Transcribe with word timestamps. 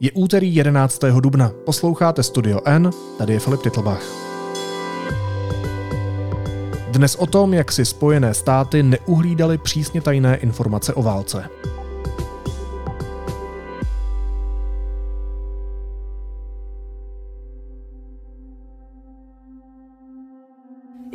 Je 0.00 0.12
úterý 0.12 0.54
11. 0.54 1.00
dubna, 1.20 1.52
posloucháte 1.64 2.22
Studio 2.22 2.60
N, 2.64 2.90
tady 3.18 3.32
je 3.32 3.40
Filip 3.40 3.62
Titlbach. 3.62 4.02
Dnes 6.90 7.16
o 7.16 7.26
tom, 7.26 7.54
jak 7.54 7.72
si 7.72 7.84
Spojené 7.84 8.34
státy 8.34 8.82
neuhlídali 8.82 9.58
přísně 9.58 10.00
tajné 10.00 10.36
informace 10.36 10.94
o 10.94 11.02
válce. 11.02 11.44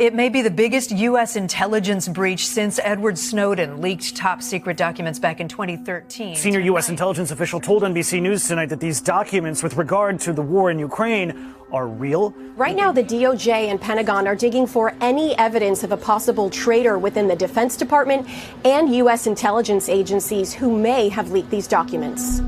It 0.03 0.13
may 0.13 0.27
be 0.27 0.41
the 0.41 0.51
biggest 0.51 0.91
U.S. 0.91 1.37
intelligence 1.37 2.09
breach 2.09 2.45
since 2.45 2.77
Edward 2.83 3.17
Snowden 3.17 3.79
leaked 3.79 4.17
top 4.17 4.41
secret 4.41 4.75
documents 4.75 5.17
back 5.17 5.39
in 5.39 5.47
2013. 5.47 6.35
Senior 6.35 6.59
U.S. 6.59 6.89
intelligence 6.89 7.31
official 7.31 7.61
told 7.61 7.83
NBC 7.83 8.21
News 8.21 8.45
tonight 8.45 8.65
that 8.65 8.81
these 8.81 8.99
documents, 8.99 9.63
with 9.63 9.77
regard 9.77 10.19
to 10.19 10.33
the 10.33 10.41
war 10.41 10.69
in 10.69 10.77
Ukraine, 10.77 11.55
are 11.71 11.87
real. 11.87 12.31
Right 12.57 12.75
now, 12.75 12.91
the 12.91 13.01
DOJ 13.01 13.69
and 13.69 13.79
Pentagon 13.79 14.27
are 14.27 14.35
digging 14.35 14.67
for 14.67 14.93
any 14.99 15.37
evidence 15.37 15.85
of 15.85 15.93
a 15.93 15.97
possible 15.97 16.49
traitor 16.49 16.99
within 16.99 17.29
the 17.29 17.35
Defense 17.37 17.77
Department 17.77 18.27
and 18.65 18.93
U.S. 18.95 19.25
intelligence 19.25 19.87
agencies 19.87 20.51
who 20.51 20.77
may 20.77 21.07
have 21.07 21.31
leaked 21.31 21.49
these 21.49 21.65
documents. 21.65 22.41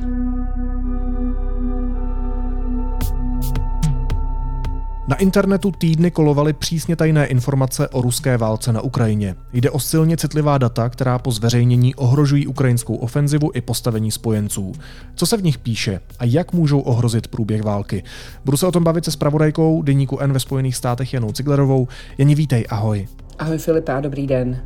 Na 5.07 5.15
internetu 5.15 5.71
týdny 5.71 6.11
kolovaly 6.11 6.53
přísně 6.53 6.95
tajné 6.95 7.25
informace 7.25 7.87
o 7.87 8.01
ruské 8.01 8.37
válce 8.37 8.73
na 8.73 8.81
Ukrajině. 8.81 9.35
Jde 9.53 9.71
o 9.71 9.79
silně 9.79 10.17
citlivá 10.17 10.57
data, 10.57 10.89
která 10.89 11.19
po 11.19 11.31
zveřejnění 11.31 11.95
ohrožují 11.95 12.47
ukrajinskou 12.47 12.95
ofenzivu 12.95 13.51
i 13.53 13.61
postavení 13.61 14.11
spojenců. 14.11 14.71
Co 15.15 15.25
se 15.25 15.37
v 15.37 15.43
nich 15.43 15.57
píše 15.57 15.99
a 16.19 16.25
jak 16.25 16.53
můžou 16.53 16.79
ohrozit 16.79 17.27
průběh 17.27 17.63
války? 17.63 18.03
Budu 18.45 18.57
se 18.57 18.67
o 18.67 18.71
tom 18.71 18.83
bavit 18.83 19.05
se 19.05 19.11
spravodajkou 19.11 19.81
deníku 19.81 20.19
N 20.19 20.33
ve 20.33 20.39
Spojených 20.39 20.75
státech 20.75 21.13
Janou 21.13 21.31
Ciglerovou. 21.31 21.87
Jani, 22.17 22.35
vítej, 22.35 22.65
ahoj. 22.69 23.07
Ahoj 23.39 23.57
Filipa, 23.57 23.99
dobrý 23.99 24.27
den. 24.27 24.61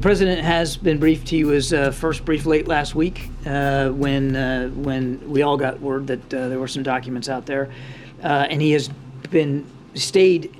President 0.00 0.40
has 0.40 0.76
been 0.76 0.98
briefed. 0.98 1.28
He 1.28 1.44
was 1.44 1.72
uh, 1.72 1.90
first 1.90 2.24
briefed 2.24 2.46
late 2.46 2.66
last 2.66 2.94
week 2.94 3.28
uh, 3.46 3.90
when 3.90 4.34
uh, 4.34 4.68
when 4.68 5.30
we 5.30 5.42
all 5.42 5.56
got 5.56 5.80
word 5.80 6.06
that 6.06 6.34
uh, 6.34 6.48
there 6.48 6.58
were 6.58 6.68
some 6.68 6.82
documents 6.82 7.28
out 7.28 7.46
there, 7.46 7.70
uh, 8.22 8.46
and 8.48 8.62
he 8.62 8.72
has 8.72 8.88
been 9.30 9.66
stayed 9.94 10.56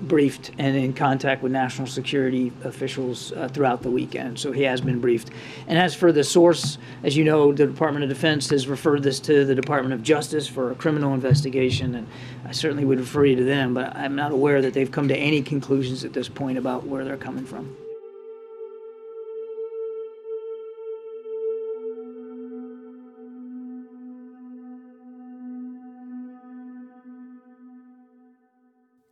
briefed 0.00 0.50
and 0.58 0.76
in 0.76 0.92
contact 0.92 1.44
with 1.44 1.52
national 1.52 1.86
security 1.86 2.52
officials 2.64 3.32
throughout 3.52 3.82
the 3.82 3.90
weekend. 3.90 4.36
So 4.36 4.50
he 4.50 4.64
has 4.64 4.80
been 4.80 5.00
briefed. 5.00 5.30
And 5.68 5.78
as 5.78 5.94
for 5.94 6.10
the 6.10 6.24
source, 6.24 6.76
as 7.04 7.16
you 7.16 7.22
know, 7.22 7.52
the 7.52 7.68
Department 7.68 8.02
of 8.02 8.08
Defense 8.08 8.50
has 8.50 8.66
referred 8.66 9.04
this 9.04 9.20
to 9.20 9.44
the 9.44 9.54
Department 9.54 9.94
of 9.94 10.02
Justice 10.02 10.48
for 10.48 10.72
a 10.72 10.74
criminal 10.74 11.14
investigation, 11.14 11.94
and 11.94 12.08
I 12.44 12.50
certainly 12.50 12.84
would 12.84 12.98
refer 12.98 13.26
you 13.26 13.36
to 13.36 13.44
them. 13.44 13.74
But 13.74 13.94
I'm 13.94 14.16
not 14.16 14.32
aware 14.32 14.60
that 14.60 14.74
they've 14.74 14.90
come 14.90 15.06
to 15.06 15.16
any 15.16 15.40
conclusions 15.40 16.04
at 16.04 16.12
this 16.12 16.28
point 16.28 16.58
about 16.58 16.84
where 16.84 17.04
they're 17.04 17.16
coming 17.16 17.46
from. 17.46 17.76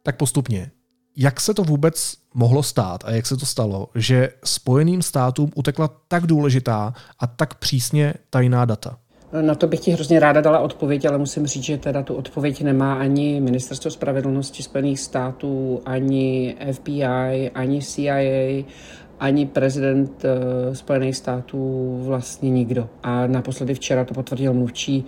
Tak 0.07 0.17
postupně. 0.17 0.71
Jak 1.17 1.41
se 1.41 1.55
to 1.55 1.65
vůbec 1.65 2.15
mohlo 2.35 2.63
stát 2.63 3.05
a 3.05 3.11
jak 3.11 3.27
se 3.27 3.37
to 3.37 3.47
stalo, 3.47 3.89
že 3.95 4.29
Spojeným 4.45 5.03
státům 5.03 5.51
utekla 5.55 5.91
tak 6.09 6.27
důležitá 6.27 6.95
a 7.19 7.27
tak 7.27 7.55
přísně 7.55 8.15
tajná 8.31 8.65
data? 8.65 8.99
Na 9.41 9.55
to 9.55 9.67
bych 9.67 9.81
ti 9.81 9.91
hrozně 9.91 10.21
ráda 10.21 10.41
dala 10.41 10.59
odpověď, 10.59 11.05
ale 11.05 11.19
musím 11.19 11.47
říct, 11.47 11.65
že 11.65 11.79
teda 11.79 12.03
tu 12.03 12.15
odpověď 12.15 12.63
nemá 12.63 12.95
ani 12.95 13.41
Ministerstvo 13.41 13.91
spravedlnosti 13.91 14.63
Spojených 14.63 15.01
států, 15.01 15.81
ani 15.85 16.57
FBI, 16.73 17.51
ani 17.55 17.83
CIA, 17.83 18.65
ani 19.21 19.47
prezident 19.47 20.25
uh, 20.25 20.75
Spojených 20.75 21.17
států, 21.17 21.93
vlastně 22.05 22.51
nikdo. 22.51 22.89
A 23.03 23.27
naposledy 23.27 23.75
včera 23.75 24.05
to 24.05 24.15
potvrdil 24.15 24.55
mluvčí 24.55 25.05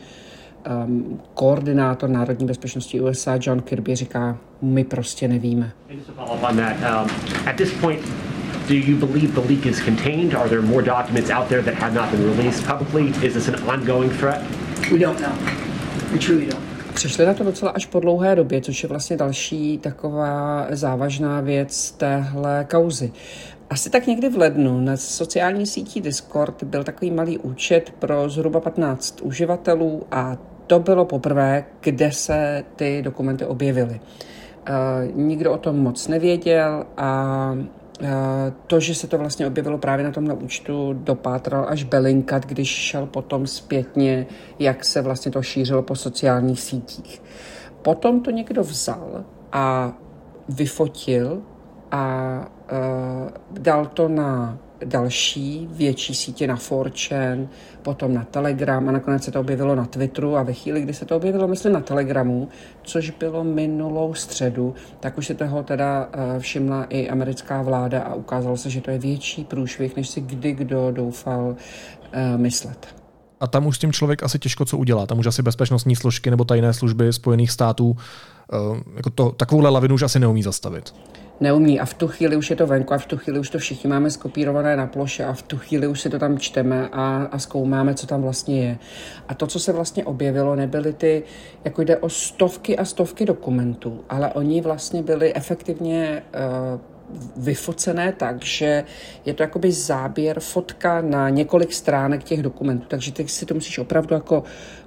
um, 0.86 1.20
koordinátor 1.34 2.10
národní 2.10 2.46
bezpečnosti 2.46 3.00
USA 3.00 3.38
John 3.40 3.62
Kirby 3.62 3.96
říká, 3.96 4.38
my 4.62 4.84
prostě 4.84 5.28
nevíme. 5.28 5.72
Do 8.68 8.74
you 8.74 8.96
believe 8.96 9.32
the 9.32 9.48
leak 9.48 9.66
is 9.66 9.84
contained? 9.84 10.34
Are 10.34 10.48
there 10.48 10.62
more 10.62 10.82
documents 10.82 11.30
out 11.30 11.48
there 11.48 11.62
that 11.62 11.74
have 11.74 11.94
not 11.94 12.10
been 12.10 12.36
released 12.36 12.66
publicly? 12.66 13.26
Is 13.26 13.32
this 13.32 13.48
an 13.48 13.54
ongoing 13.68 14.12
threat? 14.12 14.42
We 14.92 14.98
don't 14.98 15.20
know. 15.20 15.32
We 16.12 16.18
truly 16.18 16.46
don't. 16.46 16.68
Přišli 16.94 17.26
na 17.26 17.34
to 17.34 17.44
docela 17.44 17.70
až 17.70 17.86
po 17.86 18.00
dlouhé 18.00 18.36
době, 18.36 18.60
což 18.60 18.82
je 18.82 18.88
vlastně 18.88 19.16
další 19.16 19.78
taková 19.78 20.66
závažná 20.70 21.40
věc 21.40 21.90
téhle 21.90 22.66
kauzy. 22.70 23.12
Asi 23.70 23.90
tak 23.90 24.06
někdy 24.06 24.28
v 24.28 24.38
lednu 24.38 24.80
na 24.80 24.96
sociální 24.96 25.66
sítí 25.66 26.00
Discord 26.00 26.62
byl 26.62 26.84
takový 26.84 27.10
malý 27.10 27.38
účet 27.38 27.90
pro 27.98 28.28
zhruba 28.28 28.60
15 28.60 29.20
uživatelů 29.22 30.02
a 30.10 30.36
to 30.68 30.78
bylo 30.78 31.04
poprvé, 31.04 31.64
kde 31.80 32.12
se 32.12 32.64
ty 32.76 33.02
dokumenty 33.02 33.44
objevily. 33.44 34.00
Uh, 34.00 35.16
nikdo 35.16 35.52
o 35.52 35.58
tom 35.58 35.78
moc 35.78 36.08
nevěděl 36.08 36.86
a 36.96 37.50
uh, 38.00 38.08
to, 38.66 38.80
že 38.80 38.94
se 38.94 39.06
to 39.06 39.18
vlastně 39.18 39.46
objevilo 39.46 39.78
právě 39.78 40.04
na 40.04 40.12
tomhle 40.12 40.34
účtu, 40.34 40.92
dopátral 40.92 41.66
až 41.68 41.82
Belinkat, 41.82 42.46
když 42.46 42.68
šel 42.68 43.06
potom 43.06 43.46
zpětně, 43.46 44.26
jak 44.58 44.84
se 44.84 45.02
vlastně 45.02 45.32
to 45.32 45.42
šířilo 45.42 45.82
po 45.82 45.96
sociálních 45.96 46.60
sítích. 46.60 47.22
Potom 47.82 48.20
to 48.20 48.30
někdo 48.30 48.62
vzal 48.62 49.24
a 49.52 49.92
vyfotil 50.48 51.42
a 51.90 52.34
uh, 52.72 53.28
dal 53.50 53.86
to 53.86 54.08
na 54.08 54.58
další 54.84 55.68
větší 55.70 56.14
sítě 56.14 56.46
na 56.46 56.56
4chan, 56.56 57.48
potom 57.82 58.14
na 58.14 58.24
Telegram 58.24 58.88
a 58.88 58.92
nakonec 58.92 59.24
se 59.24 59.30
to 59.30 59.40
objevilo 59.40 59.74
na 59.74 59.84
Twitteru 59.84 60.36
a 60.36 60.42
ve 60.42 60.52
chvíli, 60.52 60.80
kdy 60.80 60.94
se 60.94 61.04
to 61.04 61.16
objevilo, 61.16 61.48
myslím, 61.48 61.72
na 61.72 61.80
Telegramu, 61.80 62.48
což 62.82 63.10
bylo 63.10 63.44
minulou 63.44 64.14
středu, 64.14 64.74
tak 65.00 65.18
už 65.18 65.26
se 65.26 65.34
toho 65.34 65.62
teda 65.62 66.08
uh, 66.08 66.40
všimla 66.40 66.84
i 66.84 67.08
americká 67.08 67.62
vláda 67.62 68.02
a 68.02 68.14
ukázalo 68.14 68.56
se, 68.56 68.70
že 68.70 68.80
to 68.80 68.90
je 68.90 68.98
větší 68.98 69.44
průšvih, 69.44 69.96
než 69.96 70.08
si 70.08 70.20
kdy 70.20 70.52
kdo 70.52 70.90
doufal 70.90 71.44
uh, 71.44 71.56
myslet. 72.36 72.97
A 73.40 73.46
tam 73.46 73.66
už 73.66 73.76
s 73.76 73.78
tím 73.78 73.92
člověk 73.92 74.22
asi 74.22 74.38
těžko 74.38 74.64
co 74.64 74.78
udělá. 74.78 75.06
Tam 75.06 75.18
už 75.18 75.26
asi 75.26 75.42
bezpečnostní 75.42 75.96
složky 75.96 76.30
nebo 76.30 76.44
tajné 76.44 76.72
služby 76.72 77.12
Spojených 77.12 77.50
států 77.50 77.90
uh, 77.90 78.78
jako 78.96 79.10
to, 79.10 79.30
takovouhle 79.30 79.70
lavinu 79.70 79.94
už 79.94 80.02
asi 80.02 80.18
neumí 80.18 80.42
zastavit 80.42 80.94
neumí 81.40 81.80
a 81.80 81.84
v 81.84 81.94
tu 81.94 82.08
chvíli 82.08 82.36
už 82.36 82.50
je 82.50 82.56
to 82.56 82.66
venku 82.66 82.94
a 82.94 82.98
v 82.98 83.06
tu 83.06 83.16
chvíli 83.16 83.38
už 83.38 83.50
to 83.50 83.58
všichni 83.58 83.90
máme 83.90 84.10
skopírované 84.10 84.76
na 84.76 84.86
ploše 84.86 85.24
a 85.24 85.32
v 85.32 85.42
tu 85.42 85.58
chvíli 85.58 85.86
už 85.86 86.00
si 86.00 86.10
to 86.10 86.18
tam 86.18 86.38
čteme 86.38 86.88
a, 86.92 87.28
a 87.32 87.38
zkoumáme, 87.38 87.94
co 87.94 88.06
tam 88.06 88.22
vlastně 88.22 88.64
je. 88.64 88.78
A 89.28 89.34
to, 89.34 89.46
co 89.46 89.60
se 89.60 89.72
vlastně 89.72 90.04
objevilo, 90.04 90.56
nebyly 90.56 90.92
ty, 90.92 91.22
jako 91.64 91.82
jde 91.82 91.96
o 91.96 92.08
stovky 92.08 92.78
a 92.78 92.84
stovky 92.84 93.24
dokumentů, 93.24 94.00
ale 94.08 94.32
oni 94.32 94.60
vlastně 94.60 95.02
byli 95.02 95.34
efektivně 95.34 96.22
uh, 96.74 96.80
vyfocené 97.36 98.12
tak, 98.12 98.44
že 98.44 98.84
je 99.24 99.34
to 99.34 99.42
jakoby 99.42 99.72
záběr, 99.72 100.40
fotka 100.40 101.00
na 101.00 101.28
několik 101.28 101.72
stránek 101.72 102.24
těch 102.24 102.42
dokumentů, 102.42 102.84
takže 102.88 103.12
ty 103.12 103.28
si 103.28 103.46
to 103.46 103.54
musíš 103.54 103.78
opravdu 103.78 104.14
jako 104.14 104.42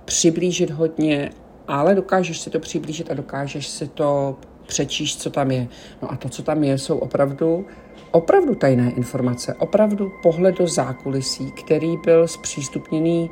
přiblížit 0.06 0.70
hodně, 0.70 1.30
ale 1.68 1.96
dokážeš 1.96 2.40
si 2.40 2.50
to 2.50 2.60
přiblížit 2.60 3.12
a 3.12 3.14
dokážeš 3.14 3.68
si 3.68 3.88
to 3.88 4.38
přečíst, 4.68 5.22
co 5.22 5.30
tam 5.30 5.52
je. 5.52 5.68
No 6.02 6.12
a 6.12 6.16
to, 6.16 6.30
co 6.30 6.44
tam 6.44 6.64
je, 6.64 6.78
jsou 6.78 6.98
opravdu 6.98 7.66
opravdu 8.12 8.56
tajné 8.56 8.92
informace, 8.92 9.54
opravdu 9.54 10.12
pohled 10.24 10.58
do 10.58 10.68
zákulisí, 10.68 11.52
který 11.52 11.98
byl 11.98 12.28
zpřístupněný 12.28 13.30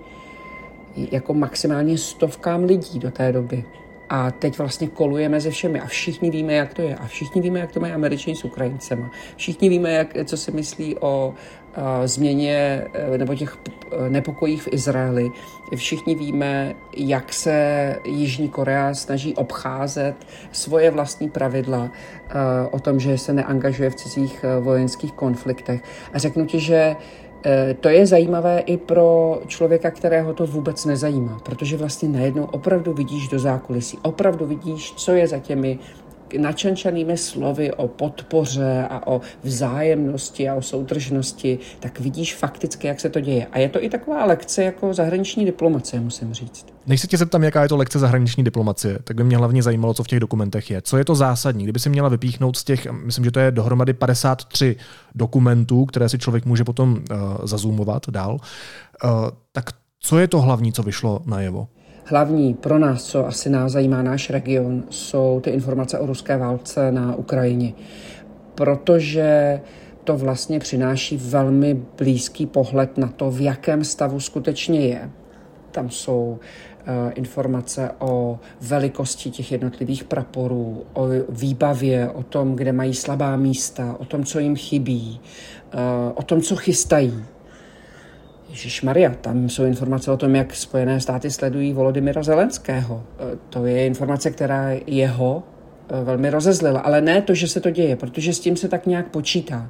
jako 0.95 1.33
maximálně 1.33 1.97
stovkám 1.97 2.63
lidí 2.63 2.99
do 2.99 3.11
té 3.11 3.31
doby. 3.31 3.65
A 4.09 4.31
teď 4.31 4.57
vlastně 4.57 4.87
koluje 4.87 5.29
mezi 5.29 5.51
všemi 5.51 5.79
a 5.79 5.85
všichni 5.85 6.31
víme, 6.31 6.53
jak 6.53 6.73
to 6.73 6.81
je. 6.81 6.95
A 6.95 7.07
všichni 7.07 7.41
víme, 7.41 7.59
jak 7.59 7.71
to 7.71 7.79
mají 7.79 7.93
američani 7.93 8.35
s 8.35 8.43
Ukrajincema. 8.43 9.11
Všichni 9.35 9.69
víme, 9.69 9.91
jak, 9.91 10.07
co 10.25 10.37
si 10.37 10.51
myslí 10.51 10.95
o 10.99 11.33
změně 12.05 12.83
e, 12.93 13.17
nebo 13.17 13.35
těch 13.35 13.57
e, 13.91 14.09
nepokojích 14.09 14.63
v 14.63 14.67
Izraeli. 14.71 15.31
Všichni 15.75 16.15
víme, 16.15 16.75
jak 16.97 17.33
se 17.33 17.95
Jižní 18.05 18.49
Korea 18.49 18.93
snaží 18.93 19.35
obcházet 19.35 20.15
svoje 20.51 20.91
vlastní 20.91 21.29
pravidla 21.29 21.91
e, 21.91 22.67
o 22.71 22.79
tom, 22.79 22.99
že 22.99 23.17
se 23.17 23.33
neangažuje 23.33 23.89
v 23.89 23.95
cizích 23.95 24.45
vojenských 24.59 25.13
konfliktech. 25.13 25.81
A 26.13 26.19
řeknu 26.19 26.45
ti, 26.45 26.59
že 26.59 26.95
to 27.79 27.89
je 27.89 28.05
zajímavé 28.05 28.59
i 28.59 28.77
pro 28.77 29.41
člověka, 29.47 29.91
kterého 29.91 30.33
to 30.33 30.45
vůbec 30.45 30.85
nezajímá, 30.85 31.39
protože 31.43 31.77
vlastně 31.77 32.09
najednou 32.09 32.43
opravdu 32.43 32.93
vidíš 32.93 33.27
do 33.27 33.39
zákulisí, 33.39 33.99
opravdu 34.01 34.45
vidíš, 34.45 34.93
co 34.93 35.11
je 35.11 35.27
za 35.27 35.39
těmi 35.39 35.79
načančanými 36.37 37.17
slovy 37.17 37.73
o 37.73 37.87
podpoře 37.87 38.87
a 38.89 39.07
o 39.07 39.21
vzájemnosti 39.43 40.49
a 40.49 40.55
o 40.55 40.61
soudržnosti, 40.61 41.59
tak 41.79 41.99
vidíš 41.99 42.35
fakticky, 42.35 42.87
jak 42.87 42.99
se 42.99 43.09
to 43.09 43.19
děje. 43.19 43.47
A 43.51 43.59
je 43.59 43.69
to 43.69 43.83
i 43.83 43.89
taková 43.89 44.25
lekce 44.25 44.63
jako 44.63 44.93
zahraniční 44.93 45.45
diplomacie, 45.45 45.99
musím 45.99 46.33
říct. 46.33 46.65
Než 46.87 47.01
se 47.01 47.07
tě 47.07 47.17
zeptám, 47.17 47.43
jaká 47.43 47.63
je 47.63 47.69
to 47.69 47.77
lekce 47.77 47.99
zahraniční 47.99 48.43
diplomacie, 48.43 48.99
tak 49.03 49.17
by 49.17 49.23
mě 49.23 49.37
hlavně 49.37 49.63
zajímalo, 49.63 49.93
co 49.93 50.03
v 50.03 50.07
těch 50.07 50.19
dokumentech 50.19 50.71
je. 50.71 50.81
Co 50.81 50.97
je 50.97 51.05
to 51.05 51.15
zásadní? 51.15 51.63
Kdyby 51.63 51.79
si 51.79 51.89
měla 51.89 52.09
vypíchnout 52.09 52.57
z 52.57 52.63
těch, 52.63 52.87
myslím, 52.91 53.25
že 53.25 53.31
to 53.31 53.39
je 53.39 53.51
dohromady 53.51 53.93
53 53.93 54.75
dokumentů, 55.15 55.85
které 55.85 56.09
si 56.09 56.19
člověk 56.19 56.45
může 56.45 56.63
potom 56.63 56.91
uh, 56.91 57.17
zazumovat 57.43 58.09
dál, 58.09 58.33
uh, 58.33 59.09
tak 59.51 59.69
co 59.99 60.19
je 60.19 60.27
to 60.27 60.41
hlavní, 60.41 60.73
co 60.73 60.83
vyšlo 60.83 61.21
najevo? 61.25 61.67
Hlavní 62.11 62.53
pro 62.53 62.79
nás, 62.79 63.03
co 63.03 63.27
asi 63.27 63.49
nás 63.49 63.71
zajímá 63.71 64.01
náš 64.01 64.29
region, 64.29 64.83
jsou 64.89 65.39
ty 65.43 65.49
informace 65.49 65.99
o 65.99 66.05
ruské 66.05 66.37
válce 66.37 66.91
na 66.91 67.15
Ukrajině. 67.15 67.73
Protože 68.55 69.61
to 70.03 70.17
vlastně 70.17 70.59
přináší 70.59 71.17
velmi 71.17 71.81
blízký 71.97 72.45
pohled 72.45 72.97
na 72.97 73.07
to, 73.07 73.31
v 73.31 73.41
jakém 73.41 73.83
stavu 73.83 74.19
skutečně 74.19 74.79
je. 74.79 75.09
Tam 75.71 75.89
jsou 75.89 76.39
uh, 76.39 77.11
informace 77.15 77.91
o 77.99 78.39
velikosti 78.61 79.31
těch 79.31 79.51
jednotlivých 79.51 80.03
praporů, 80.03 80.85
o 80.93 81.07
výbavě, 81.29 82.09
o 82.09 82.23
tom, 82.23 82.55
kde 82.55 82.71
mají 82.71 82.93
slabá 82.93 83.35
místa, 83.35 83.95
o 83.99 84.05
tom, 84.05 84.23
co 84.23 84.39
jim 84.39 84.55
chybí, 84.55 85.19
uh, 85.73 85.79
o 86.15 86.23
tom, 86.23 86.41
co 86.41 86.55
chystají. 86.55 87.23
Ježíš 88.49 88.81
Maria, 88.81 89.09
tam 89.21 89.49
jsou 89.49 89.65
informace 89.65 90.11
o 90.11 90.17
tom, 90.17 90.35
jak 90.35 90.55
Spojené 90.55 90.99
státy 90.99 91.31
sledují 91.31 91.73
Volodymyra 91.73 92.23
Zelenského. 92.23 93.03
E, 93.33 93.37
to 93.49 93.65
je 93.65 93.85
informace, 93.85 94.31
která 94.31 94.69
jeho 94.87 95.43
e, 95.89 96.03
velmi 96.03 96.29
rozezlila. 96.29 96.79
Ale 96.79 97.01
ne 97.01 97.21
to, 97.21 97.33
že 97.33 97.47
se 97.47 97.59
to 97.59 97.69
děje, 97.69 97.95
protože 97.95 98.33
s 98.33 98.39
tím 98.39 98.55
se 98.55 98.67
tak 98.67 98.85
nějak 98.85 99.07
počítá, 99.07 99.69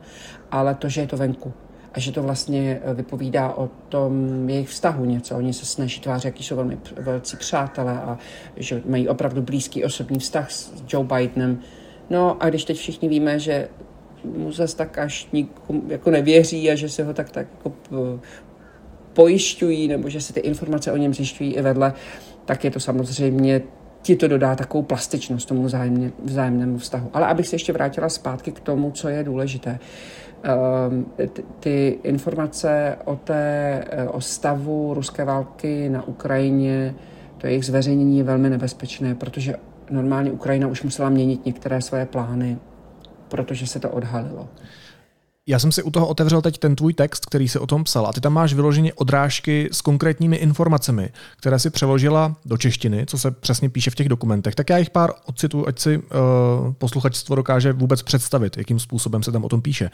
ale 0.52 0.76
to, 0.76 0.90
že 0.90 1.02
je 1.02 1.08
to 1.08 1.18
venku. 1.18 1.54
A 1.94 2.00
že 2.00 2.12
to 2.12 2.24
vlastně 2.24 2.82
e, 2.84 2.94
vypovídá 2.94 3.54
o 3.54 3.70
tom 3.90 4.50
jejich 4.50 4.70
vztahu 4.70 5.06
něco. 5.06 5.36
Oni 5.36 5.54
se 5.54 5.66
snaží 5.66 6.02
tvářit, 6.02 6.26
jaký 6.26 6.44
jsou 6.44 6.56
velmi 6.56 6.78
velcí 6.98 7.38
přátelé 7.38 7.94
a 7.94 8.18
že 8.58 8.82
mají 8.86 9.10
opravdu 9.10 9.42
blízký 9.42 9.84
osobní 9.84 10.20
vztah 10.20 10.52
s 10.52 10.74
Joe 10.94 11.08
Bidenem. 11.08 11.60
No 12.10 12.44
a 12.44 12.50
když 12.50 12.66
teď 12.66 12.78
všichni 12.78 13.10
víme, 13.10 13.40
že 13.40 13.68
mu 14.24 14.52
zase 14.52 14.78
tak 14.78 14.98
až 14.98 15.28
nikomu 15.34 15.84
jako 15.88 16.12
nevěří 16.12 16.72
a 16.72 16.76
že 16.76 16.90
se 16.90 17.04
ho 17.04 17.14
tak, 17.14 17.32
tak 17.32 17.48
jako 17.66 18.20
pojišťují 19.14 19.88
nebo 19.88 20.10
že 20.10 20.22
se 20.22 20.34
ty 20.34 20.40
informace 20.40 20.92
o 20.92 20.98
něm 20.98 21.14
zjišťují 21.14 21.54
i 21.54 21.62
vedle, 21.62 21.94
tak 22.46 22.64
je 22.64 22.72
to 22.72 22.80
samozřejmě 22.80 23.62
ti 24.02 24.16
to 24.16 24.28
dodá 24.28 24.56
takovou 24.56 24.84
plastičnost 24.84 25.48
tomu 25.48 25.64
vzájemně, 25.64 26.12
vzájemnému 26.24 26.78
vztahu. 26.78 27.10
Ale 27.14 27.28
abych 27.28 27.48
se 27.48 27.56
ještě 27.56 27.74
vrátila 27.74 28.10
zpátky 28.10 28.52
k 28.52 28.60
tomu, 28.60 28.92
co 28.92 29.10
je 29.10 29.24
důležité. 29.24 29.80
Um, 30.90 31.06
ty 31.60 32.00
informace 32.04 32.98
o, 33.06 33.16
té, 33.16 33.84
eh, 33.90 34.08
o 34.08 34.22
stavu 34.22 34.94
ruské 34.94 35.26
války 35.26 35.90
na 35.90 36.08
Ukrajině, 36.08 36.96
to 37.38 37.48
jejich 37.48 37.66
zveřejnění 37.66 38.18
je 38.18 38.24
velmi 38.24 38.50
nebezpečné, 38.50 39.16
protože 39.16 39.56
normálně 39.90 40.32
Ukrajina 40.32 40.68
už 40.68 40.84
musela 40.84 41.10
měnit 41.10 41.46
některé 41.46 41.82
své 41.82 42.06
plány, 42.06 42.58
protože 43.28 43.68
se 43.68 43.80
to 43.80 43.90
odhalilo. 43.90 44.50
Já 45.48 45.60
jsem 45.60 45.72
si 45.72 45.84
u 45.84 45.92
toho 45.92 46.08
otevřel 46.08 46.42
teď 46.42 46.58
ten 46.58 46.76
tvůj 46.76 46.94
text, 46.94 47.26
který 47.26 47.50
si 47.50 47.60
o 47.60 47.68
tom 47.68 47.84
psal 47.84 48.08
a 48.08 48.14
ty 48.14 48.22
tam 48.22 48.34
máš 48.34 48.54
vyloženě 48.54 48.94
odrážky 48.94 49.70
s 49.72 49.82
konkrétními 49.82 50.36
informacemi, 50.36 51.10
které 51.38 51.60
si 51.60 51.70
přeložila 51.70 52.36
do 52.46 52.58
češtiny, 52.58 53.06
co 53.06 53.18
se 53.18 53.32
přesně 53.32 53.70
píše 53.70 53.92
v 53.92 53.96
těch 53.96 54.10
dokumentech. 54.10 54.56
Tak 54.56 54.70
já 54.70 54.78
jich 54.78 54.90
pár 54.90 55.14
odcituju, 55.26 55.68
ať 55.68 55.80
si 55.80 55.98
uh, 55.98 56.04
posluchačstvo 56.74 57.36
dokáže 57.36 57.74
vůbec 57.74 58.02
představit, 58.02 58.58
jakým 58.58 58.80
způsobem 58.80 59.24
se 59.24 59.32
tam 59.32 59.46
o 59.46 59.50
tom 59.50 59.62
píše. 59.62 59.90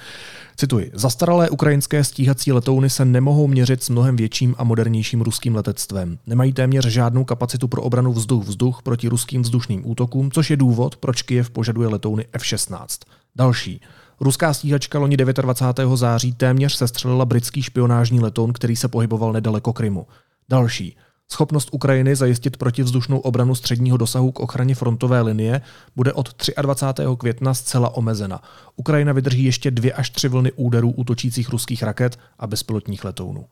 Cituji. 0.56 0.92
Zastaralé 0.94 1.50
ukrajinské 1.50 2.04
stíhací 2.04 2.52
letouny 2.52 2.90
se 2.90 3.06
nemohou 3.06 3.48
měřit 3.48 3.84
s 3.84 3.90
mnohem 3.90 4.16
větším 4.16 4.56
a 4.58 4.64
modernějším 4.64 5.22
ruským 5.22 5.56
letectvem. 5.56 6.18
Nemají 6.28 6.54
téměř 6.54 6.86
žádnou 6.86 7.24
kapacitu 7.24 7.68
pro 7.68 7.82
obranu 7.82 8.14
vzduch-vzduch 8.14 8.82
proti 8.82 9.08
ruským 9.08 9.42
vzdušným 9.42 9.90
útokům, 9.90 10.32
což 10.32 10.50
je 10.50 10.58
důvod, 10.58 10.96
proč 10.96 11.22
Kyjev 11.22 11.50
požaduje 11.50 11.88
letouny 11.88 12.26
F-16. 12.34 12.88
Další. 13.36 13.82
Ruská 14.20 14.54
stíhačka 14.54 15.00
loni 15.00 15.18
29. 15.18 15.98
září 15.98 16.34
téměř 16.34 16.74
sestřelila 16.74 17.26
britský 17.26 17.62
špionážní 17.62 18.20
letoun, 18.20 18.54
který 18.54 18.76
se 18.76 18.88
pohyboval 18.88 19.34
nedaleko 19.34 19.74
Krymu. 19.74 20.08
Další. 20.50 20.98
Schopnost 21.32 21.70
Ukrajiny 21.72 22.16
zajistit 22.16 22.58
protivzdušnou 22.58 23.20
obranu 23.20 23.56
středního 23.56 23.98
dosahu 23.98 24.32
k 24.32 24.40
ochraně 24.40 24.76
frontové 24.76 25.22
linie 25.22 25.62
bude 25.96 26.14
od 26.14 26.50
23. 26.62 27.04
května 27.18 27.54
zcela 27.54 27.96
omezena. 27.96 28.42
Ukrajina 28.76 29.14
vydrží 29.14 29.44
ještě 29.44 29.72
dvě 29.72 29.94
až 29.94 30.10
tři 30.10 30.28
vlny 30.28 30.52
úderů 30.52 30.92
útočících 30.92 31.50
ruských 31.50 31.84
raket 31.84 32.20
a 32.40 32.48
bezpilotních 32.48 33.04
letounů. 33.04 33.46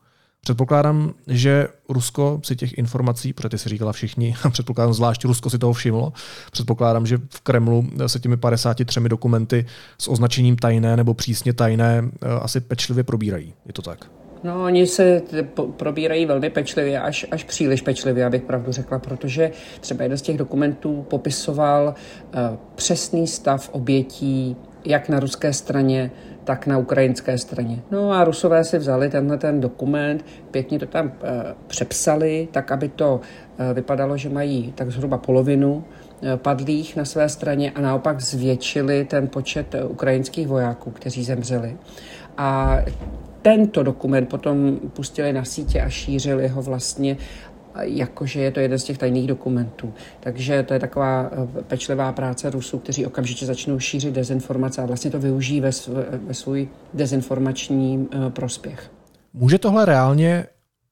Předpokládám, 0.43 1.13
že 1.27 1.67
Rusko 1.89 2.39
si 2.43 2.55
těch 2.55 2.77
informací, 2.77 3.33
protože 3.33 3.49
ty 3.49 3.57
si 3.57 3.69
říkala 3.69 3.93
všichni, 3.93 4.35
a 4.43 4.49
předpokládám 4.49 4.93
zvlášť 4.93 5.25
Rusko 5.25 5.49
si 5.49 5.57
toho 5.57 5.73
všimlo, 5.73 6.13
předpokládám, 6.51 7.05
že 7.05 7.17
v 7.29 7.41
Kremlu 7.41 7.85
se 8.07 8.19
těmi 8.19 8.37
53 8.37 8.99
dokumenty 8.99 9.65
s 9.97 10.07
označením 10.07 10.55
tajné 10.55 10.97
nebo 10.97 11.13
přísně 11.13 11.53
tajné 11.53 12.03
eh, 12.05 12.27
asi 12.41 12.59
pečlivě 12.59 13.03
probírají. 13.03 13.53
Je 13.65 13.73
to 13.73 13.81
tak? 13.81 14.11
No, 14.43 14.63
oni 14.63 14.87
se 14.87 15.21
probírají 15.77 16.25
velmi 16.25 16.49
pečlivě, 16.49 17.01
až, 17.01 17.25
až 17.31 17.43
příliš 17.43 17.81
pečlivě, 17.81 18.25
abych 18.25 18.41
pravdu 18.41 18.71
řekla, 18.71 18.99
protože 18.99 19.51
třeba 19.79 20.03
jeden 20.03 20.17
z 20.17 20.21
těch 20.21 20.37
dokumentů 20.37 21.05
popisoval 21.09 21.87
uh, 21.87 22.41
přesný 22.75 23.27
stav 23.27 23.69
obětí 23.71 24.55
jak 24.85 25.09
na 25.09 25.19
ruské 25.19 25.53
straně, 25.53 26.11
tak 26.43 26.67
na 26.67 26.77
ukrajinské 26.77 27.37
straně. 27.37 27.81
No 27.91 28.11
a 28.11 28.23
Rusové 28.23 28.63
si 28.63 28.77
vzali 28.77 29.09
tenhle 29.09 29.37
ten 29.37 29.61
dokument, 29.61 30.25
pěkně 30.51 30.79
to 30.79 30.85
tam 30.85 31.07
e, 31.07 31.11
přepsali, 31.67 32.47
tak 32.51 32.71
aby 32.71 32.89
to 32.89 33.21
e, 33.57 33.73
vypadalo, 33.73 34.17
že 34.17 34.29
mají 34.29 34.73
tak 34.75 34.91
zhruba 34.91 35.17
polovinu 35.17 35.83
e, 36.23 36.37
padlých 36.37 36.95
na 36.95 37.05
své 37.05 37.29
straně 37.29 37.71
a 37.71 37.81
naopak 37.81 38.21
zvětšili 38.21 39.05
ten 39.05 39.27
počet 39.27 39.75
ukrajinských 39.87 40.47
vojáků, 40.47 40.91
kteří 40.91 41.23
zemřeli. 41.23 41.77
A 42.37 42.79
tento 43.41 43.83
dokument 43.83 44.25
potom 44.25 44.79
pustili 44.93 45.33
na 45.33 45.45
sítě 45.45 45.81
a 45.81 45.89
šířili 45.89 46.47
ho 46.47 46.61
vlastně 46.61 47.17
jakože 47.81 48.41
je 48.41 48.51
to 48.51 48.59
jeden 48.59 48.79
z 48.79 48.83
těch 48.83 48.97
tajných 48.97 49.27
dokumentů. 49.27 49.93
Takže 50.19 50.63
to 50.63 50.73
je 50.73 50.79
taková 50.79 51.29
eh, 51.31 51.63
pečlivá 51.63 52.11
práce 52.11 52.49
Rusů, 52.49 52.79
kteří 52.79 53.05
okamžitě 53.05 53.45
začnou 53.45 53.79
šířit 53.79 54.13
dezinformace 54.13 54.81
a 54.81 54.85
vlastně 54.85 55.11
to 55.11 55.19
využijí 55.19 55.61
ve, 55.61 55.71
ve 56.27 56.33
svůj 56.33 56.67
dezinformační 56.93 58.07
eh, 58.11 58.29
prospěch. 58.29 58.91
Může 59.33 59.57
tohle 59.57 59.85
reálně 59.85 60.45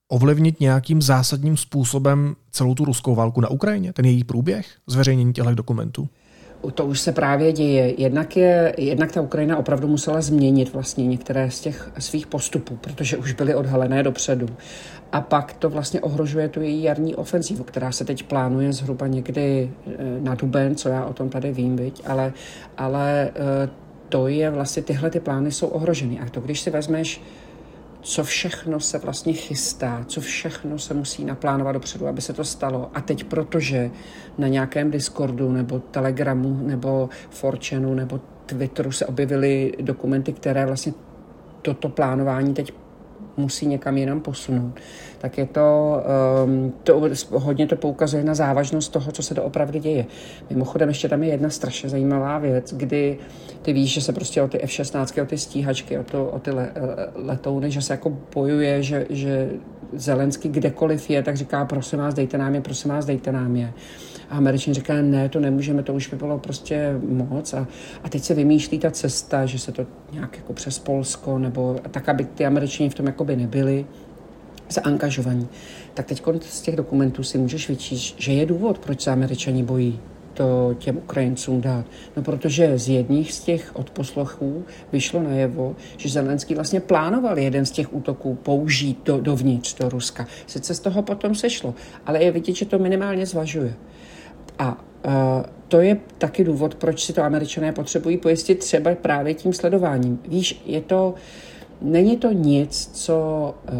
ovlivnit 0.07 0.59
nějakým 0.59 1.01
zásadním 1.01 1.57
způsobem 1.57 2.35
celou 2.51 2.75
tu 2.75 2.85
ruskou 2.85 3.15
válku 3.15 3.41
na 3.41 3.49
Ukrajině, 3.49 3.93
ten 3.93 4.05
její 4.05 4.23
průběh, 4.23 4.65
zveřejnění 4.87 5.33
těchto 5.33 5.55
dokumentů? 5.55 6.09
To 6.73 6.85
už 6.85 6.99
se 6.99 7.11
právě 7.11 7.53
děje. 7.53 8.01
Jednak, 8.01 8.37
je, 8.37 8.73
jednak 8.77 9.11
ta 9.11 9.21
Ukrajina 9.21 9.57
opravdu 9.57 9.87
musela 9.87 10.21
změnit 10.21 10.73
vlastně 10.73 11.07
některé 11.07 11.51
z 11.51 11.59
těch 11.59 11.91
svých 11.99 12.27
postupů, 12.27 12.75
protože 12.81 13.17
už 13.17 13.33
byly 13.33 13.55
odhalené 13.55 14.03
dopředu. 14.03 14.47
A 15.11 15.21
pak 15.21 15.53
to 15.53 15.69
vlastně 15.69 16.01
ohrožuje 16.01 16.49
tu 16.49 16.61
její 16.61 16.83
jarní 16.83 17.15
ofenzívu, 17.15 17.63
která 17.63 17.91
se 17.91 18.05
teď 18.05 18.23
plánuje 18.23 18.73
zhruba 18.73 19.07
někdy 19.07 19.71
eh, 19.87 19.91
na 20.19 20.35
duben, 20.35 20.75
co 20.75 20.89
já 20.89 21.05
o 21.05 21.13
tom 21.13 21.29
tady 21.29 21.51
vím, 21.51 21.75
viď? 21.75 22.01
ale, 22.05 22.33
ale 22.77 23.29
eh, 23.35 23.69
to 24.09 24.27
je 24.27 24.49
vlastně, 24.49 24.83
tyhle 24.83 25.09
ty 25.09 25.19
plány 25.19 25.51
jsou 25.51 25.67
ohroženy. 25.67 26.19
A 26.19 26.29
to, 26.29 26.41
když 26.41 26.59
si 26.59 26.69
vezmeš 26.69 27.21
co 28.01 28.23
všechno 28.23 28.79
se 28.79 28.97
vlastně 28.97 29.33
chystá, 29.33 30.03
co 30.07 30.21
všechno 30.21 30.79
se 30.79 30.93
musí 30.93 31.25
naplánovat 31.25 31.73
dopředu, 31.73 32.07
aby 32.07 32.21
se 32.21 32.33
to 32.33 32.43
stalo. 32.43 32.91
A 32.93 33.01
teď 33.01 33.23
protože 33.23 33.91
na 34.37 34.47
nějakém 34.47 34.91
Discordu 34.91 35.51
nebo 35.51 35.79
Telegramu 35.79 36.59
nebo 36.63 37.09
Forchanu 37.29 37.93
nebo 37.93 38.19
Twitteru 38.45 38.91
se 38.91 39.05
objevily 39.05 39.73
dokumenty, 39.81 40.33
které 40.33 40.65
vlastně 40.65 40.93
toto 41.61 41.89
plánování 41.89 42.53
teď 42.53 42.73
musí 43.37 43.67
někam 43.67 43.97
jinam 43.97 44.21
posunout, 44.21 44.73
tak 45.17 45.37
je 45.37 45.45
to, 45.45 45.97
um, 46.45 46.73
to, 46.83 47.01
hodně 47.31 47.67
to 47.67 47.75
poukazuje 47.75 48.23
na 48.23 48.35
závažnost 48.35 48.91
toho, 48.91 49.11
co 49.11 49.23
se 49.23 49.35
to 49.35 49.43
opravdu 49.43 49.79
děje. 49.79 50.05
Mimochodem 50.49 50.89
ještě 50.89 51.09
tam 51.09 51.23
je 51.23 51.29
jedna 51.29 51.49
strašně 51.49 51.89
zajímavá 51.89 52.39
věc, 52.39 52.73
kdy 52.73 53.17
ty 53.61 53.73
víš, 53.73 53.93
že 53.93 54.01
se 54.01 54.13
prostě 54.13 54.41
o 54.41 54.47
ty 54.47 54.61
F-16, 54.61 55.23
o 55.23 55.25
ty 55.25 55.37
stíhačky, 55.37 55.97
o, 55.97 56.03
to, 56.03 56.25
o 56.25 56.39
ty 56.39 56.51
le, 56.51 56.71
letouny, 57.15 57.71
že 57.71 57.81
se 57.81 57.93
jako 57.93 58.17
bojuje, 58.33 58.83
že, 58.83 59.05
že 59.09 59.49
Zelensky 59.93 60.49
kdekoliv 60.49 61.09
je, 61.09 61.23
tak 61.23 61.37
říká, 61.37 61.65
prosím 61.65 61.99
vás, 61.99 62.13
dejte 62.13 62.37
nám 62.37 62.55
je, 62.55 62.61
prosím 62.61 62.91
vás, 62.91 63.05
dejte 63.05 63.31
nám 63.31 63.55
je. 63.55 63.73
A 64.29 64.37
Američani 64.37 64.73
říkají, 64.73 65.03
ne, 65.03 65.29
to 65.29 65.39
nemůžeme, 65.39 65.83
to 65.83 65.93
už 65.93 66.07
by 66.07 66.15
bylo 66.17 66.39
prostě 66.39 66.95
moc. 67.07 67.53
A, 67.53 67.67
a 68.03 68.09
teď 68.09 68.23
se 68.23 68.33
vymýšlí 68.33 68.79
ta 68.79 68.91
cesta, 68.91 69.45
že 69.45 69.59
se 69.59 69.71
to 69.71 69.85
nějak 70.11 70.37
jako 70.37 70.53
přes 70.53 70.79
Polsko, 70.79 71.39
nebo 71.39 71.75
tak, 71.91 72.09
aby 72.09 72.23
ty 72.23 72.45
Američani 72.45 72.89
v 72.89 72.93
tom 72.93 73.05
jakoby 73.05 73.35
nebyli 73.35 73.85
zaangažovaní. 74.69 75.47
Tak 75.93 76.05
teď 76.05 76.23
z 76.41 76.61
těch 76.61 76.75
dokumentů 76.75 77.23
si 77.23 77.37
můžeš 77.37 77.69
vyčíst, 77.69 78.15
že 78.19 78.33
je 78.33 78.45
důvod, 78.45 78.79
proč 78.79 79.01
se 79.01 79.11
Američani 79.11 79.63
bojí 79.63 79.99
to 80.41 80.75
těm 80.79 80.97
Ukrajincům 80.97 81.61
dát? 81.61 81.85
No 82.17 82.23
protože 82.23 82.79
z 82.79 82.89
jedních 82.89 83.33
z 83.33 83.39
těch 83.39 83.75
odposlechů 83.75 84.65
vyšlo 84.91 85.23
najevo, 85.23 85.75
že 85.97 86.09
Zelenský 86.09 86.55
vlastně 86.55 86.79
plánoval 86.79 87.39
jeden 87.39 87.65
z 87.65 87.71
těch 87.71 87.93
útoků 87.93 88.35
použít 88.35 88.99
do, 89.05 89.21
dovnitř 89.21 89.75
do 89.77 89.89
Ruska. 89.89 90.27
Sice 90.47 90.75
z 90.75 90.79
toho 90.79 91.01
potom 91.01 91.35
sešlo, 91.35 91.73
ale 92.05 92.23
je 92.23 92.31
vidět, 92.31 92.55
že 92.55 92.65
to 92.65 92.79
minimálně 92.79 93.25
zvažuje. 93.25 93.73
A 94.59 94.77
uh, 95.05 95.11
to 95.67 95.81
je 95.81 95.97
taky 96.17 96.43
důvod, 96.43 96.75
proč 96.75 97.03
si 97.05 97.13
to 97.13 97.23
američané 97.23 97.71
potřebují 97.71 98.17
pojistit 98.17 98.59
třeba 98.59 98.95
právě 98.95 99.33
tím 99.33 99.53
sledováním. 99.53 100.19
Víš, 100.27 100.61
je 100.65 100.81
to, 100.81 101.13
není 101.81 102.17
to 102.17 102.31
nic, 102.31 102.89
co 102.93 103.15
uh, 103.73 103.79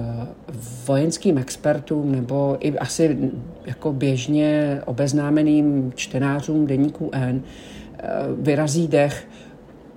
vojenským 0.85 1.37
expertům 1.37 2.11
nebo 2.11 2.57
i 2.59 2.77
asi 2.77 3.31
jako 3.65 3.93
běžně 3.93 4.81
obeznámeným 4.85 5.91
čtenářům 5.95 6.67
deníků 6.67 7.09
N 7.13 7.35
uh, 7.35 8.43
vyrazí 8.43 8.87
dech, 8.87 9.27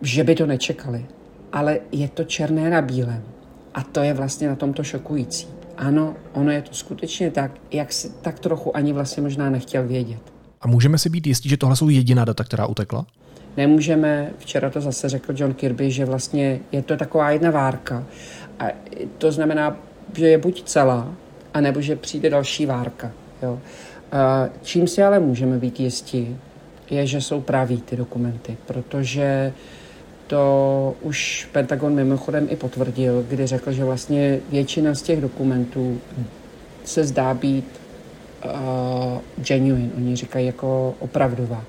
že 0.02 0.24
by 0.24 0.34
to 0.34 0.46
nečekali. 0.46 1.06
Ale 1.52 1.78
je 1.92 2.08
to 2.08 2.24
černé 2.24 2.70
na 2.70 2.82
bílém. 2.82 3.22
A 3.74 3.82
to 3.82 4.00
je 4.00 4.14
vlastně 4.14 4.48
na 4.48 4.56
tomto 4.56 4.84
šokující. 4.84 5.46
Ano, 5.76 6.14
ono 6.32 6.50
je 6.50 6.62
to 6.62 6.74
skutečně 6.74 7.30
tak, 7.30 7.50
jak 7.70 7.92
si 7.92 8.10
tak 8.22 8.38
trochu 8.40 8.76
ani 8.76 8.92
vlastně 8.92 9.22
možná 9.22 9.50
nechtěl 9.50 9.86
vědět. 9.86 10.20
A 10.60 10.68
můžeme 10.68 10.98
si 10.98 11.08
být 11.08 11.26
jistí, 11.26 11.48
že 11.48 11.56
tohle 11.56 11.76
jsou 11.76 11.88
jediná 11.88 12.24
data, 12.24 12.44
která 12.44 12.66
utekla? 12.66 13.06
Nemůžeme, 13.56 14.30
včera 14.38 14.70
to 14.70 14.80
zase 14.80 15.08
řekl 15.08 15.32
John 15.36 15.54
Kirby, 15.54 15.90
že 15.90 16.04
vlastně 16.04 16.60
je 16.72 16.82
to 16.82 16.96
taková 16.96 17.30
jedna 17.30 17.50
várka. 17.50 18.04
A 18.58 18.64
to 19.18 19.32
znamená, 19.32 19.76
že 20.12 20.28
je 20.28 20.38
buď 20.38 20.62
celá, 20.62 21.14
anebo 21.54 21.80
že 21.80 21.96
přijde 21.96 22.30
další 22.30 22.66
várka. 22.66 23.12
Jo. 23.42 23.58
A 24.12 24.48
čím 24.62 24.88
si 24.88 25.02
ale 25.02 25.18
můžeme 25.18 25.58
být 25.58 25.80
jistí, 25.80 26.36
je, 26.90 27.06
že 27.06 27.20
jsou 27.20 27.40
praví 27.40 27.80
ty 27.80 27.96
dokumenty, 27.96 28.56
protože 28.66 29.52
to 30.26 30.94
už 31.02 31.48
Pentagon 31.52 31.94
mimochodem 31.94 32.46
i 32.50 32.56
potvrdil, 32.56 33.24
kdy 33.28 33.46
řekl, 33.46 33.72
že 33.72 33.84
vlastně 33.84 34.40
většina 34.50 34.94
z 34.94 35.02
těch 35.02 35.20
dokumentů 35.20 36.00
se 36.84 37.04
zdá 37.04 37.34
být 37.34 37.66
uh, 38.44 38.50
genuine, 39.36 39.90
oni 39.96 40.16
říkají 40.16 40.46
jako 40.46 40.94
opravdová. 40.98 41.64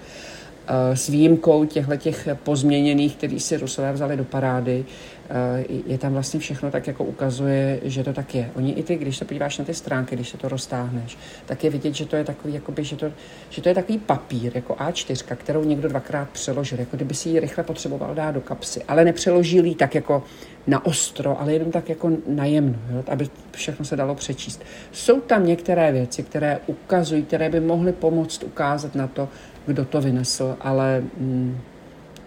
Uh, 0.69 0.95
s 0.95 1.07
výjimkou 1.07 1.65
těchto 1.65 1.95
těch 1.95 2.27
pozměněných, 2.43 3.15
který 3.15 3.39
si 3.39 3.57
Rusové 3.57 3.93
vzali 3.93 4.17
do 4.17 4.23
parády, 4.23 4.85
uh, 4.85 5.81
je 5.85 5.97
tam 5.97 6.13
vlastně 6.13 6.39
všechno 6.39 6.71
tak, 6.71 6.87
jako 6.87 7.03
ukazuje, 7.03 7.79
že 7.83 8.03
to 8.03 8.13
tak 8.13 8.35
je. 8.35 8.51
Oni 8.55 8.71
i 8.71 8.83
ty, 8.83 8.95
když 8.95 9.17
se 9.17 9.25
podíváš 9.25 9.57
na 9.57 9.65
ty 9.65 9.73
stránky, 9.73 10.15
když 10.15 10.29
se 10.29 10.37
to 10.37 10.49
roztáhneš, 10.49 11.17
tak 11.45 11.63
je 11.63 11.69
vidět, 11.69 11.95
že 11.95 12.05
to 12.05 12.15
je 12.15 12.23
takový, 12.23 12.53
jakoby, 12.53 12.83
že, 12.83 12.95
to, 12.95 13.11
že 13.49 13.61
to 13.61 13.69
je 13.69 13.75
takový 13.75 13.97
papír, 13.97 14.51
jako 14.55 14.73
A4, 14.73 15.35
kterou 15.35 15.63
někdo 15.63 15.89
dvakrát 15.89 16.29
přeložil, 16.29 16.79
jako 16.79 16.95
kdyby 16.95 17.13
si 17.13 17.29
ji 17.29 17.39
rychle 17.39 17.63
potřeboval 17.63 18.15
dát 18.15 18.31
do 18.31 18.41
kapsy, 18.41 18.83
ale 18.87 19.05
nepřeložil 19.05 19.65
ji 19.65 19.75
tak 19.75 19.95
jako 19.95 20.23
na 20.67 20.85
ostro, 20.85 21.41
ale 21.41 21.53
jenom 21.53 21.71
tak 21.71 21.89
jako 21.89 22.11
najemno, 22.27 22.79
jo, 22.89 23.03
aby 23.07 23.27
všechno 23.51 23.85
se 23.85 23.95
dalo 23.95 24.15
přečíst. 24.15 24.63
Jsou 24.91 25.21
tam 25.21 25.45
některé 25.45 25.91
věci, 25.91 26.23
které 26.23 26.59
ukazují, 26.67 27.23
které 27.23 27.49
by 27.49 27.59
mohly 27.59 27.93
pomoct 27.93 28.43
ukázat 28.43 28.95
na 28.95 29.07
to, 29.07 29.29
kdo 29.67 29.85
to 29.85 30.01
vynesl, 30.01 30.55
ale 30.61 31.03
mm, 31.17 31.57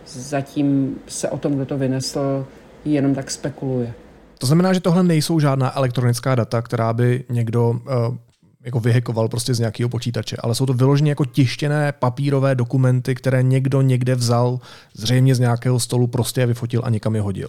zatím 0.06 0.96
se 1.06 1.28
o 1.28 1.38
tom, 1.38 1.54
kdo 1.54 1.66
to 1.66 1.78
vynesl, 1.78 2.46
jenom 2.84 3.14
tak 3.14 3.30
spekuluje. 3.30 3.92
To 4.38 4.46
znamená, 4.46 4.72
že 4.72 4.80
tohle 4.80 5.02
nejsou 5.02 5.40
žádná 5.40 5.76
elektronická 5.76 6.34
data, 6.34 6.62
která 6.62 6.92
by 6.92 7.24
někdo 7.28 7.70
uh, 7.70 8.16
jako 8.64 8.80
vyhekoval 8.80 9.28
prostě 9.28 9.54
z 9.54 9.58
nějakého 9.58 9.88
počítače, 9.88 10.36
ale 10.40 10.54
jsou 10.54 10.66
to 10.66 10.72
vyloženě 10.72 11.10
jako 11.10 11.24
tištěné 11.24 11.92
papírové 11.92 12.54
dokumenty, 12.54 13.14
které 13.14 13.42
někdo 13.42 13.82
někde 13.82 14.14
vzal, 14.14 14.58
zřejmě 14.94 15.34
z 15.34 15.40
nějakého 15.40 15.80
stolu, 15.80 16.06
prostě 16.06 16.40
je 16.40 16.46
vyfotil 16.46 16.80
a 16.84 16.90
někam 16.90 17.14
je 17.14 17.20
hodil. 17.20 17.48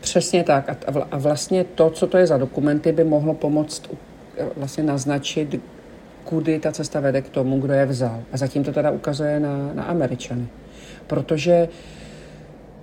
Přesně 0.00 0.44
tak. 0.44 0.86
A 1.10 1.18
vlastně 1.18 1.64
to, 1.64 1.90
co 1.90 2.06
to 2.06 2.16
je 2.16 2.26
za 2.26 2.38
dokumenty, 2.38 2.92
by 2.92 3.04
mohlo 3.04 3.34
pomoct 3.34 3.90
vlastně 4.56 4.84
naznačit, 4.84 5.60
kudy 6.24 6.58
ta 6.58 6.72
cesta 6.72 7.00
vede 7.00 7.22
k 7.22 7.28
tomu, 7.28 7.60
kdo 7.60 7.72
je 7.72 7.86
vzal. 7.86 8.22
A 8.32 8.36
zatím 8.36 8.64
to 8.64 8.72
teda 8.72 8.90
ukazuje 8.90 9.40
na, 9.40 9.72
na 9.74 9.82
Američany. 9.82 10.46
Protože 11.06 11.68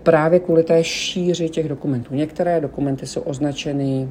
právě 0.03 0.39
kvůli 0.39 0.63
té 0.63 0.84
šíři 0.84 1.50
těch 1.50 1.69
dokumentů. 1.69 2.15
Některé 2.15 2.62
dokumenty 2.62 3.08
jsou 3.08 3.22
označeny 3.22 4.10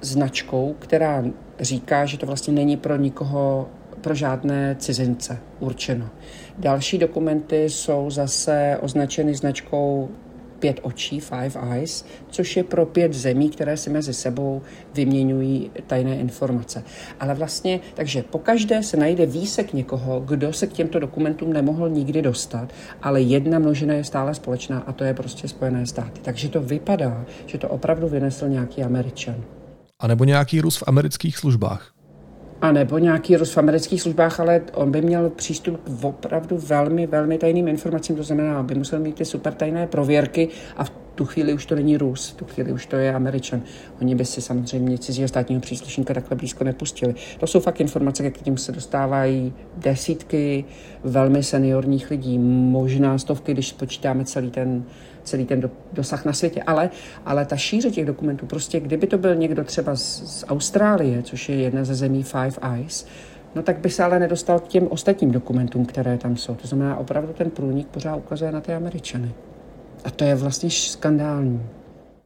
značkou, 0.00 0.74
která 0.78 1.24
říká, 1.60 2.06
že 2.06 2.18
to 2.18 2.26
vlastně 2.26 2.52
není 2.52 2.76
pro 2.76 2.96
nikoho, 2.96 3.68
pro 4.00 4.14
žádné 4.14 4.76
cizince 4.78 5.38
určeno. 5.60 6.08
Další 6.58 6.98
dokumenty 6.98 7.70
jsou 7.70 8.10
zase 8.10 8.78
označeny 8.80 9.34
značkou 9.34 10.08
pět 10.58 10.80
očí, 10.82 11.20
five 11.20 11.60
eyes, 11.72 12.04
což 12.28 12.56
je 12.56 12.64
pro 12.64 12.86
pět 12.86 13.12
zemí, 13.12 13.50
které 13.50 13.76
si 13.76 13.90
mezi 13.90 14.14
sebou 14.14 14.62
vyměňují 14.94 15.70
tajné 15.86 16.16
informace. 16.16 16.84
Ale 17.20 17.34
vlastně, 17.34 17.80
takže 17.94 18.22
pokaždé 18.22 18.82
se 18.82 18.96
najde 18.96 19.26
výsek 19.26 19.72
někoho, 19.72 20.20
kdo 20.20 20.52
se 20.52 20.66
k 20.66 20.72
těmto 20.72 20.98
dokumentům 20.98 21.52
nemohl 21.52 21.88
nikdy 21.88 22.22
dostat, 22.22 22.72
ale 23.02 23.20
jedna 23.20 23.58
množina 23.58 23.94
je 23.94 24.04
stále 24.04 24.34
společná 24.34 24.78
a 24.78 24.92
to 24.92 25.04
je 25.04 25.14
prostě 25.14 25.48
Spojené 25.48 25.86
státy. 25.86 26.20
Takže 26.22 26.48
to 26.48 26.60
vypadá, 26.60 27.24
že 27.46 27.58
to 27.58 27.68
opravdu 27.68 28.08
vynesl 28.08 28.48
nějaký 28.48 28.82
Američan. 28.82 29.44
A 29.98 30.06
nebo 30.06 30.24
nějaký 30.24 30.60
Rus 30.60 30.76
v 30.76 30.84
amerických 30.86 31.36
službách. 31.36 31.95
A 32.60 32.72
nebo 32.72 32.98
nějaký 32.98 33.36
Rus 33.36 33.52
v 33.52 33.58
amerických 33.58 34.02
službách, 34.02 34.40
ale 34.40 34.62
on 34.74 34.90
by 34.90 35.02
měl 35.02 35.30
přístup 35.30 35.80
k 35.84 36.04
opravdu 36.04 36.58
velmi, 36.58 37.06
velmi 37.06 37.38
tajným 37.38 37.68
informacím, 37.68 38.16
to 38.16 38.22
znamená, 38.22 38.62
by 38.62 38.74
musel 38.74 38.98
mít 38.98 39.14
ty 39.14 39.24
super 39.24 39.52
tajné 39.52 39.86
prověrky 39.86 40.48
a 40.76 40.84
v 40.84 40.90
tu 41.14 41.24
chvíli 41.24 41.54
už 41.54 41.66
to 41.66 41.74
není 41.74 41.96
Rus, 41.96 42.28
v 42.28 42.34
tu 42.34 42.44
chvíli 42.44 42.72
už 42.72 42.86
to 42.86 42.96
je 42.96 43.14
Američan. 43.14 43.62
Oni 44.00 44.14
by 44.14 44.24
si 44.24 44.42
samozřejmě 44.42 44.98
cizího 44.98 45.28
státního 45.28 45.60
příslušníka 45.60 46.14
takhle 46.14 46.36
blízko 46.36 46.64
nepustili. 46.64 47.14
To 47.40 47.46
jsou 47.46 47.60
fakt 47.60 47.80
informace, 47.80 48.22
ke 48.22 48.30
kterým 48.30 48.56
se 48.56 48.72
dostávají 48.72 49.52
desítky 49.76 50.64
velmi 51.04 51.42
seniorních 51.42 52.10
lidí, 52.10 52.38
možná 52.38 53.18
stovky, 53.18 53.52
když 53.52 53.72
počítáme 53.72 54.24
celý 54.24 54.50
ten 54.50 54.84
celý 55.26 55.44
ten 55.44 55.60
do, 55.60 55.70
dosah 55.92 56.24
na 56.24 56.32
světě. 56.32 56.62
Ale, 56.62 56.90
ale 57.26 57.44
ta 57.44 57.56
šíře 57.56 57.90
těch 57.90 58.06
dokumentů, 58.06 58.46
prostě 58.46 58.80
kdyby 58.80 59.06
to 59.06 59.18
byl 59.18 59.34
někdo 59.34 59.64
třeba 59.64 59.96
z, 59.96 60.22
z 60.40 60.44
Austrálie, 60.48 61.22
což 61.22 61.48
je 61.48 61.56
jedna 61.56 61.84
ze 61.84 61.94
zemí 61.94 62.22
Five 62.22 62.56
Eyes, 62.74 63.06
no 63.54 63.62
tak 63.62 63.78
by 63.78 63.90
se 63.90 64.04
ale 64.04 64.18
nedostal 64.18 64.58
k 64.58 64.68
těm 64.68 64.86
ostatním 64.90 65.30
dokumentům, 65.30 65.86
které 65.86 66.18
tam 66.18 66.36
jsou. 66.36 66.54
To 66.54 66.68
znamená, 66.68 66.96
opravdu 66.96 67.32
ten 67.32 67.50
průnik 67.50 67.86
pořád 67.86 68.16
ukazuje 68.16 68.52
na 68.52 68.60
ty 68.60 68.74
Američany. 68.74 69.32
A 70.04 70.10
to 70.10 70.24
je 70.24 70.34
vlastně 70.34 70.70
skandální. 70.70 71.62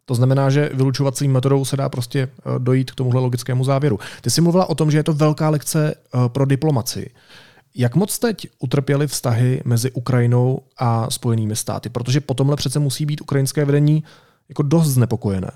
To 0.04 0.14
znamená, 0.14 0.50
že 0.50 0.70
vylučovacím 0.74 1.32
metodou 1.32 1.64
se 1.64 1.76
dá 1.76 1.88
prostě 1.88 2.20
eh, 2.22 2.58
dojít 2.58 2.90
k 2.90 2.94
tomuhle 2.94 3.20
logickému 3.20 3.64
závěru. 3.64 3.98
Ty 4.20 4.30
jsi 4.30 4.40
mluvila 4.40 4.70
o 4.70 4.74
tom, 4.74 4.90
že 4.90 4.98
je 4.98 5.02
to 5.02 5.12
velká 5.12 5.50
lekce 5.50 5.94
eh, 5.94 6.18
pro 6.28 6.44
diplomaci. 6.44 7.10
Jak 7.74 7.96
moc 7.96 8.18
teď 8.18 8.48
utrpěly 8.58 9.06
vztahy 9.06 9.62
mezi 9.64 9.90
Ukrajinou 9.90 10.58
a 10.78 11.10
Spojenými 11.10 11.56
státy? 11.56 11.88
Protože 11.88 12.20
po 12.20 12.34
tomhle 12.34 12.56
přece 12.56 12.78
musí 12.78 13.06
být 13.06 13.20
ukrajinské 13.20 13.64
vedení 13.64 14.04
jako 14.48 14.62
dost 14.62 14.88
znepokojené. 14.88 15.50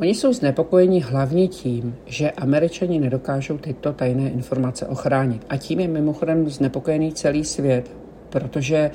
Oni 0.00 0.14
jsou 0.14 0.32
znepokojeni 0.32 1.00
hlavně 1.00 1.48
tím, 1.48 1.96
že 2.06 2.30
američani 2.30 2.98
nedokážou 3.00 3.58
tyto 3.58 3.92
tajné 3.92 4.30
informace 4.30 4.86
ochránit. 4.86 5.46
A 5.48 5.56
tím 5.56 5.80
je 5.80 5.88
mimochodem 5.88 6.50
znepokojený 6.50 7.12
celý 7.12 7.44
svět, 7.44 7.96
protože 8.30 8.90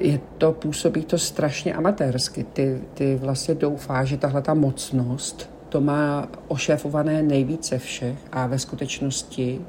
je 0.00 0.20
to, 0.38 0.52
působí 0.52 1.04
to 1.04 1.18
strašně 1.18 1.74
amatérsky. 1.74 2.44
Ty, 2.44 2.80
ty 2.94 3.16
vlastně 3.16 3.54
doufá, 3.54 4.04
že 4.04 4.16
tahle 4.16 4.42
ta 4.42 4.54
mocnost 4.54 5.50
to 5.68 5.80
má 5.80 6.28
ošéfované 6.48 7.22
nejvíce 7.22 7.78
všech 7.78 8.18
a 8.32 8.46
ve 8.46 8.58
skutečnosti 8.58 9.60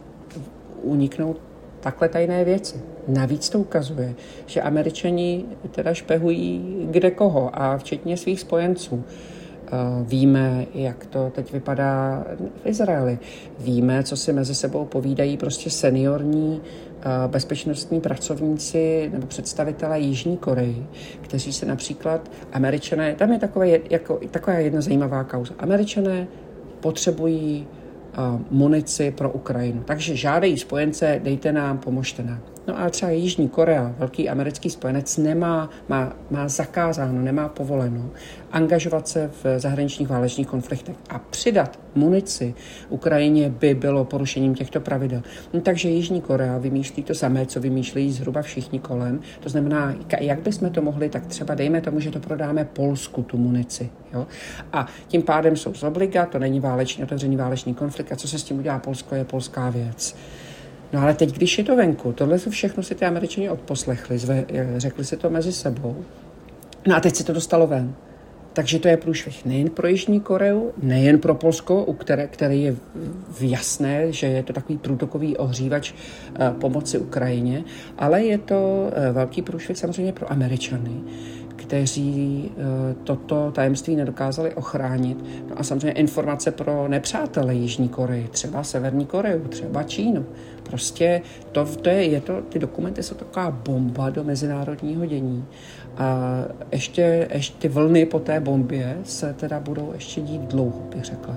uniknou 0.83 1.35
takhle 1.79 2.09
tajné 2.09 2.45
věci. 2.45 2.81
Navíc 3.07 3.49
to 3.49 3.59
ukazuje, 3.59 4.13
že 4.45 4.61
američani 4.61 5.45
teda 5.71 5.93
špehují 5.93 6.61
kde 6.91 7.11
koho 7.11 7.61
a 7.61 7.77
včetně 7.77 8.17
svých 8.17 8.39
spojenců. 8.39 9.03
Eh, 9.71 10.03
víme, 10.03 10.65
jak 10.73 11.05
to 11.05 11.31
teď 11.35 11.51
vypadá 11.53 12.25
v 12.63 12.67
Izraeli. 12.67 13.19
Víme, 13.59 14.03
co 14.03 14.17
si 14.17 14.33
mezi 14.33 14.55
sebou 14.55 14.85
povídají 14.85 15.37
prostě 15.37 15.69
seniorní 15.69 16.61
eh, 16.61 17.03
bezpečnostní 17.27 18.01
pracovníci 18.01 19.09
nebo 19.13 19.27
představitelé 19.27 19.99
Jižní 19.99 20.37
Koreji, 20.37 20.87
kteří 21.21 21.53
se 21.53 21.65
například, 21.65 22.31
američané, 22.53 23.15
tam 23.15 23.31
je 23.31 23.39
takové, 23.39 23.79
jako, 23.89 24.19
taková 24.31 24.57
jedna 24.57 24.81
zajímavá 24.81 25.23
kauza. 25.23 25.53
Američané 25.59 26.27
potřebují 26.79 27.67
munici 28.51 29.11
pro 29.11 29.29
Ukrajinu. 29.29 29.83
Takže 29.85 30.15
žádají 30.15 30.57
spojence, 30.57 31.19
dejte 31.23 31.51
nám, 31.51 31.77
pomožte 31.77 32.23
nám. 32.23 32.39
No 32.67 32.79
a 32.79 32.89
třeba 32.89 33.11
Jižní 33.11 33.49
Korea, 33.49 33.95
velký 33.97 34.29
americký 34.29 34.69
spojenec, 34.69 35.17
nemá, 35.17 35.69
má, 35.87 36.13
má 36.31 36.47
zakázáno, 36.47 37.21
nemá 37.21 37.49
povoleno 37.49 38.09
angažovat 38.51 39.07
se 39.07 39.31
v 39.43 39.59
zahraničních 39.59 40.09
válečných 40.09 40.47
konfliktech 40.47 40.95
a 41.09 41.19
přidat 41.19 41.79
munici 41.95 42.53
Ukrajině 42.89 43.49
by 43.49 43.73
bylo 43.73 44.05
porušením 44.05 44.55
těchto 44.55 44.79
pravidel. 44.79 45.21
No, 45.53 45.61
takže 45.61 45.89
Jižní 45.89 46.21
Korea 46.21 46.57
vymýšlí 46.57 47.03
to 47.03 47.15
samé, 47.15 47.45
co 47.45 47.59
vymýšlejí 47.59 48.11
zhruba 48.11 48.41
všichni 48.41 48.79
kolem. 48.79 49.19
To 49.39 49.49
znamená, 49.49 49.95
jak 50.19 50.39
bychom 50.39 50.69
to 50.69 50.81
mohli, 50.81 51.09
tak 51.09 51.25
třeba 51.25 51.55
dejme 51.55 51.81
tomu, 51.81 51.99
že 51.99 52.11
to 52.11 52.19
prodáme 52.19 52.65
Polsku, 52.65 53.23
tu 53.23 53.37
munici. 53.37 53.89
Jo? 54.13 54.27
A 54.73 54.87
tím 55.07 55.21
pádem 55.21 55.55
jsou 55.55 55.73
z 55.73 55.83
obliga, 55.83 56.25
to 56.25 56.39
není 56.39 56.59
válečný, 56.59 57.03
otevřený 57.03 57.35
válečný 57.35 57.73
konflikt. 57.73 58.11
A 58.11 58.15
co 58.15 58.27
se 58.27 58.39
s 58.39 58.43
tím 58.43 58.59
udělá 58.59 58.79
Polsko, 58.79 59.15
je 59.15 59.23
polská 59.25 59.69
věc. 59.69 60.15
No 60.93 61.01
ale 61.01 61.13
teď, 61.13 61.35
když 61.35 61.57
je 61.57 61.63
to 61.63 61.75
venku, 61.75 62.13
tohle 62.13 62.37
všechno 62.37 62.83
si 62.83 62.95
ty 62.95 63.05
američani 63.05 63.49
odposlechli, 63.49 64.17
zve, 64.17 64.45
řekli 64.77 65.05
si 65.05 65.17
to 65.17 65.29
mezi 65.29 65.51
sebou. 65.51 66.05
No 66.87 66.95
a 66.95 66.99
teď 66.99 67.15
se 67.15 67.23
to 67.23 67.33
dostalo 67.33 67.67
ven. 67.67 67.95
Takže 68.53 68.79
to 68.79 68.87
je 68.87 68.97
průšvih 68.97 69.45
nejen 69.45 69.69
pro 69.69 69.87
Jižní 69.87 70.19
Koreu, 70.19 70.71
nejen 70.81 71.19
pro 71.19 71.35
Polsko, 71.35 71.83
u 71.83 71.93
které, 71.93 72.27
které 72.27 72.55
je 72.55 72.75
v 73.31 73.49
jasné, 73.49 74.11
že 74.11 74.27
je 74.27 74.43
to 74.43 74.53
takový 74.53 74.77
průtokový 74.77 75.37
ohřívač 75.37 75.93
eh, 75.93 76.53
pomoci 76.59 76.97
Ukrajině, 76.97 77.63
ale 77.97 78.23
je 78.23 78.37
to 78.37 78.89
eh, 78.91 79.11
velký 79.11 79.41
průšvih 79.41 79.77
samozřejmě 79.77 80.13
pro 80.13 80.31
Američany, 80.31 81.01
kteří 81.69 82.51
eh, 82.51 82.95
toto 83.03 83.51
tajemství 83.51 83.95
nedokázali 83.95 84.53
ochránit. 84.55 85.25
No 85.49 85.59
a 85.59 85.63
samozřejmě 85.63 85.91
informace 85.91 86.51
pro 86.51 86.87
nepřátele 86.87 87.55
Jižní 87.55 87.89
Koreji, 87.89 88.27
třeba 88.27 88.63
Severní 88.63 89.05
Koreu, 89.05 89.39
třeba 89.39 89.83
Čínu. 89.83 90.25
Prostě 90.63 91.21
to, 91.51 91.65
to 91.65 91.89
je, 91.89 92.03
je 92.03 92.21
to, 92.21 92.41
ty 92.41 92.59
dokumenty 92.59 93.03
jsou 93.03 93.15
taková 93.15 93.51
bomba 93.51 94.09
do 94.09 94.23
mezinárodního 94.23 95.05
dění. 95.05 95.45
A 95.97 96.39
ještě, 96.71 97.27
ještě 97.33 97.57
ty 97.59 97.67
vlny 97.67 98.05
po 98.05 98.19
té 98.19 98.39
bombě 98.39 98.97
se 99.03 99.33
teda 99.33 99.59
budou 99.59 99.91
ještě 99.93 100.21
dít 100.21 100.41
dlouho, 100.41 100.81
bych 100.95 101.03
řekla. 101.03 101.35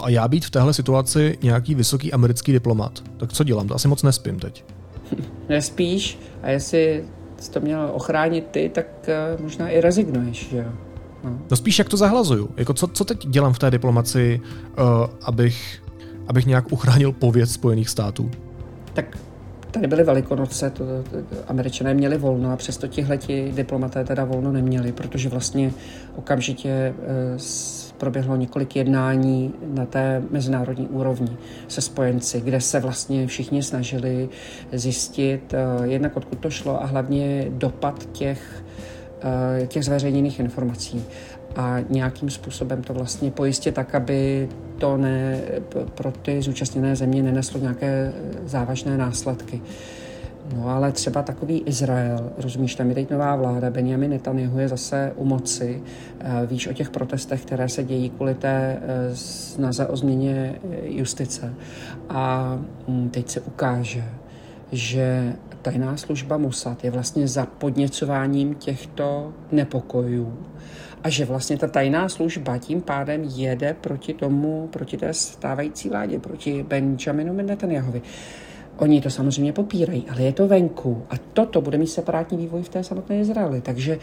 No 0.00 0.06
a 0.06 0.08
já 0.08 0.28
být 0.28 0.44
v 0.44 0.50
téhle 0.50 0.74
situaci 0.74 1.38
nějaký 1.42 1.74
vysoký 1.74 2.12
americký 2.12 2.52
diplomat, 2.52 3.02
tak 3.16 3.32
co 3.32 3.44
dělám? 3.44 3.68
To 3.68 3.74
asi 3.74 3.88
moc 3.88 4.02
nespím 4.02 4.38
teď. 4.38 4.64
Nespíš 5.48 6.18
a 6.42 6.50
jestli 6.50 7.04
jsi 7.40 7.50
to 7.50 7.60
měl 7.60 7.90
ochránit 7.92 8.46
ty, 8.50 8.70
tak 8.74 8.86
uh, 9.36 9.42
možná 9.42 9.68
i 9.68 9.80
rezignuješ, 9.80 10.48
že 10.50 10.56
jo? 10.56 10.72
No. 11.24 11.38
no 11.50 11.56
spíš 11.56 11.78
jak 11.78 11.88
to 11.88 11.96
zahlazuju. 11.96 12.50
Jako 12.56 12.74
co, 12.74 12.86
co 12.86 13.04
teď 13.04 13.26
dělám 13.26 13.52
v 13.52 13.58
té 13.58 13.70
diplomaci, 13.70 14.40
uh, 14.44 15.06
abych, 15.22 15.82
abych 16.28 16.46
nějak 16.46 16.72
uchránil 16.72 17.12
pověst 17.12 17.52
Spojených 17.52 17.88
států? 17.88 18.30
Tak 18.92 19.18
tady 19.70 19.86
byly 19.86 20.04
velikonoce, 20.04 20.70
to, 20.70 20.84
to, 20.84 21.22
to, 21.22 21.36
američané 21.46 21.94
měli 21.94 22.18
volno 22.18 22.52
a 22.52 22.56
přesto 22.56 22.88
tihleti 22.88 23.52
diplomaté 23.56 24.04
teda 24.04 24.24
volno 24.24 24.52
neměli, 24.52 24.92
protože 24.92 25.28
vlastně 25.28 25.72
okamžitě 26.16 26.94
uh, 26.98 27.38
proběhlo 28.00 28.36
několik 28.36 28.76
jednání 28.76 29.54
na 29.74 29.86
té 29.86 30.22
mezinárodní 30.30 30.88
úrovni 30.88 31.36
se 31.68 31.80
spojenci, 31.80 32.40
kde 32.40 32.60
se 32.60 32.80
vlastně 32.80 33.26
všichni 33.26 33.62
snažili 33.62 34.28
zjistit 34.72 35.54
uh, 35.78 35.84
jednak 35.84 36.16
odkud 36.16 36.38
to 36.38 36.50
šlo 36.50 36.82
a 36.82 36.86
hlavně 36.86 37.46
dopad 37.48 38.08
těch, 38.12 38.64
uh, 39.60 39.66
těch 39.66 39.84
zveřejněných 39.84 40.40
informací 40.40 41.04
a 41.56 41.76
nějakým 41.88 42.30
způsobem 42.30 42.82
to 42.82 42.94
vlastně 42.94 43.30
pojistit 43.30 43.74
tak, 43.74 43.94
aby 43.94 44.48
to 44.78 44.96
ne, 44.96 45.40
pro 45.94 46.12
ty 46.12 46.42
zúčastněné 46.42 46.96
země 46.96 47.22
neneslo 47.22 47.60
nějaké 47.60 48.12
závažné 48.44 48.98
následky. 48.98 49.60
No 50.56 50.68
ale 50.68 50.92
třeba 50.92 51.22
takový 51.22 51.62
Izrael, 51.66 52.32
rozumíš, 52.38 52.74
tam 52.74 52.88
je 52.88 52.94
teď 52.94 53.10
nová 53.10 53.36
vláda, 53.36 53.70
Benjamin 53.70 54.10
Netanyahu 54.10 54.58
je 54.58 54.68
zase 54.68 55.12
u 55.16 55.24
moci. 55.24 55.82
Eh, 56.20 56.46
víš 56.46 56.66
o 56.68 56.72
těch 56.72 56.90
protestech, 56.90 57.44
které 57.44 57.68
se 57.68 57.84
dějí 57.84 58.10
kvůli 58.10 58.34
té 58.34 58.78
eh, 58.82 59.16
snaze 59.16 59.86
o 59.86 59.96
změně 59.96 60.54
eh, 60.54 60.76
justice. 60.84 61.54
A 62.08 62.58
hm, 62.88 63.08
teď 63.10 63.28
se 63.28 63.40
ukáže, 63.40 64.04
že 64.72 65.32
tajná 65.62 65.96
služba 65.96 66.38
Mossad 66.38 66.84
je 66.84 66.90
vlastně 66.90 67.28
za 67.28 67.46
podněcováním 67.46 68.54
těchto 68.54 69.32
nepokojů 69.52 70.38
a 71.04 71.08
že 71.08 71.24
vlastně 71.24 71.56
ta 71.58 71.68
tajná 71.68 72.08
služba 72.08 72.58
tím 72.58 72.80
pádem 72.80 73.24
jede 73.24 73.74
proti 73.80 74.14
tomu, 74.14 74.68
proti 74.72 74.96
té 74.96 75.14
stávající 75.14 75.88
vládě, 75.88 76.18
proti 76.18 76.62
Benjaminu 76.62 77.32
Netanyahovi. 77.34 78.02
Oni 78.80 79.00
to 79.00 79.10
samozřejmě 79.10 79.52
popírají, 79.52 80.06
ale 80.10 80.22
je 80.22 80.32
to 80.32 80.48
venku 80.48 81.02
a 81.10 81.14
toto 81.32 81.60
bude 81.60 81.78
mít 81.78 81.86
separátní 81.86 82.38
vývoj 82.38 82.62
v 82.62 82.68
té 82.68 82.84
samotné 82.84 83.20
Izraeli. 83.20 83.60
Takže 83.60 83.98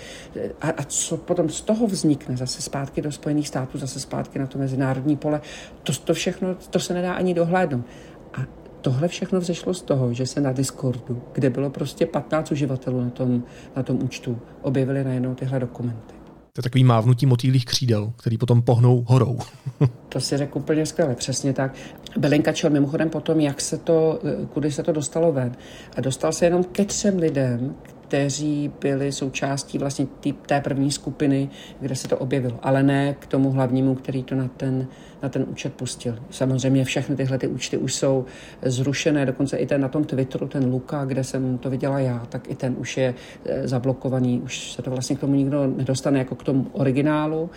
a, 0.61 0.69
a 0.69 0.83
co 0.83 1.17
potom 1.17 1.49
z 1.49 1.61
toho 1.61 1.87
vznikne 1.87 2.37
zase 2.37 2.61
zpátky 2.61 3.01
do 3.01 3.11
Spojených 3.11 3.47
států, 3.47 3.77
zase 3.77 3.99
zpátky 3.99 4.39
na 4.39 4.47
to 4.47 4.57
mezinárodní 4.57 5.17
pole, 5.17 5.41
to, 5.83 5.93
to 5.93 6.13
všechno, 6.13 6.55
to 6.69 6.79
se 6.79 6.93
nedá 6.93 7.13
ani 7.13 7.33
dohlédnout. 7.33 7.85
A 8.33 8.41
tohle 8.81 9.07
všechno 9.07 9.39
vzešlo 9.39 9.73
z 9.73 9.81
toho, 9.81 10.13
že 10.13 10.25
se 10.25 10.41
na 10.41 10.51
Discordu, 10.51 11.21
kde 11.31 11.49
bylo 11.49 11.69
prostě 11.69 12.05
15 12.05 12.51
uživatelů 12.51 13.01
na 13.01 13.09
tom, 13.09 13.43
na 13.75 13.83
tom 13.83 14.03
účtu, 14.03 14.39
objevily 14.61 15.03
najednou 15.03 15.35
tyhle 15.35 15.59
dokumenty. 15.59 16.13
To 16.57 16.59
je 16.59 16.63
takový 16.63 16.83
mávnutí 16.83 17.25
motýlých 17.25 17.65
křídel, 17.65 18.13
který 18.15 18.37
potom 18.37 18.61
pohnou 18.61 19.03
horou. 19.07 19.39
to 20.09 20.19
si 20.19 20.37
řekl 20.37 20.57
úplně 20.59 20.85
skvěle, 20.85 21.15
přesně 21.15 21.53
tak. 21.53 21.75
Belinka 22.17 22.53
čel 22.53 22.69
mimochodem 22.69 23.09
potom, 23.09 23.39
jak 23.39 23.61
se 23.61 23.77
to, 23.77 24.19
kudy 24.53 24.71
se 24.71 24.83
to 24.83 24.91
dostalo 24.91 25.31
ven. 25.31 25.55
A 25.95 26.01
dostal 26.01 26.31
se 26.31 26.45
jenom 26.45 26.63
ke 26.63 26.85
třem 26.85 27.17
lidem, 27.17 27.75
kteří 28.07 28.71
byli 28.81 29.11
součástí 29.11 29.77
vlastně 29.77 30.07
tý, 30.19 30.33
té 30.33 30.61
první 30.61 30.91
skupiny, 30.91 31.49
kde 31.79 31.95
se 31.95 32.07
to 32.07 32.17
objevilo, 32.17 32.59
ale 32.61 32.83
ne 32.83 33.15
k 33.19 33.27
tomu 33.27 33.51
hlavnímu, 33.51 33.95
který 33.95 34.23
to 34.23 34.35
na 34.35 34.47
ten, 34.57 34.87
na 35.23 35.29
ten 35.29 35.45
účet 35.47 35.73
pustil. 35.73 36.19
Samozřejmě 36.29 36.85
všechny 36.85 37.15
tyhle 37.15 37.37
ty 37.37 37.47
účty 37.47 37.77
už 37.77 37.95
jsou 37.95 38.25
zrušené, 38.61 39.25
dokonce 39.25 39.57
i 39.57 39.65
ten 39.65 39.81
na 39.81 39.87
tom 39.87 40.03
Twitteru, 40.03 40.47
ten 40.47 40.71
Luka, 40.71 41.05
kde 41.05 41.23
jsem 41.23 41.57
to 41.57 41.69
viděla 41.69 41.99
já, 41.99 42.25
tak 42.29 42.49
i 42.49 42.55
ten 42.55 42.75
už 42.77 42.97
je 42.97 43.13
eh, 43.45 43.67
zablokovaný, 43.67 44.41
už 44.41 44.71
se 44.71 44.81
to 44.81 44.91
vlastně 44.91 45.15
k 45.15 45.19
tomu 45.19 45.35
nikdo 45.35 45.67
nedostane 45.67 46.19
jako 46.19 46.35
k 46.35 46.43
tomu 46.43 46.67
originálu, 46.71 47.49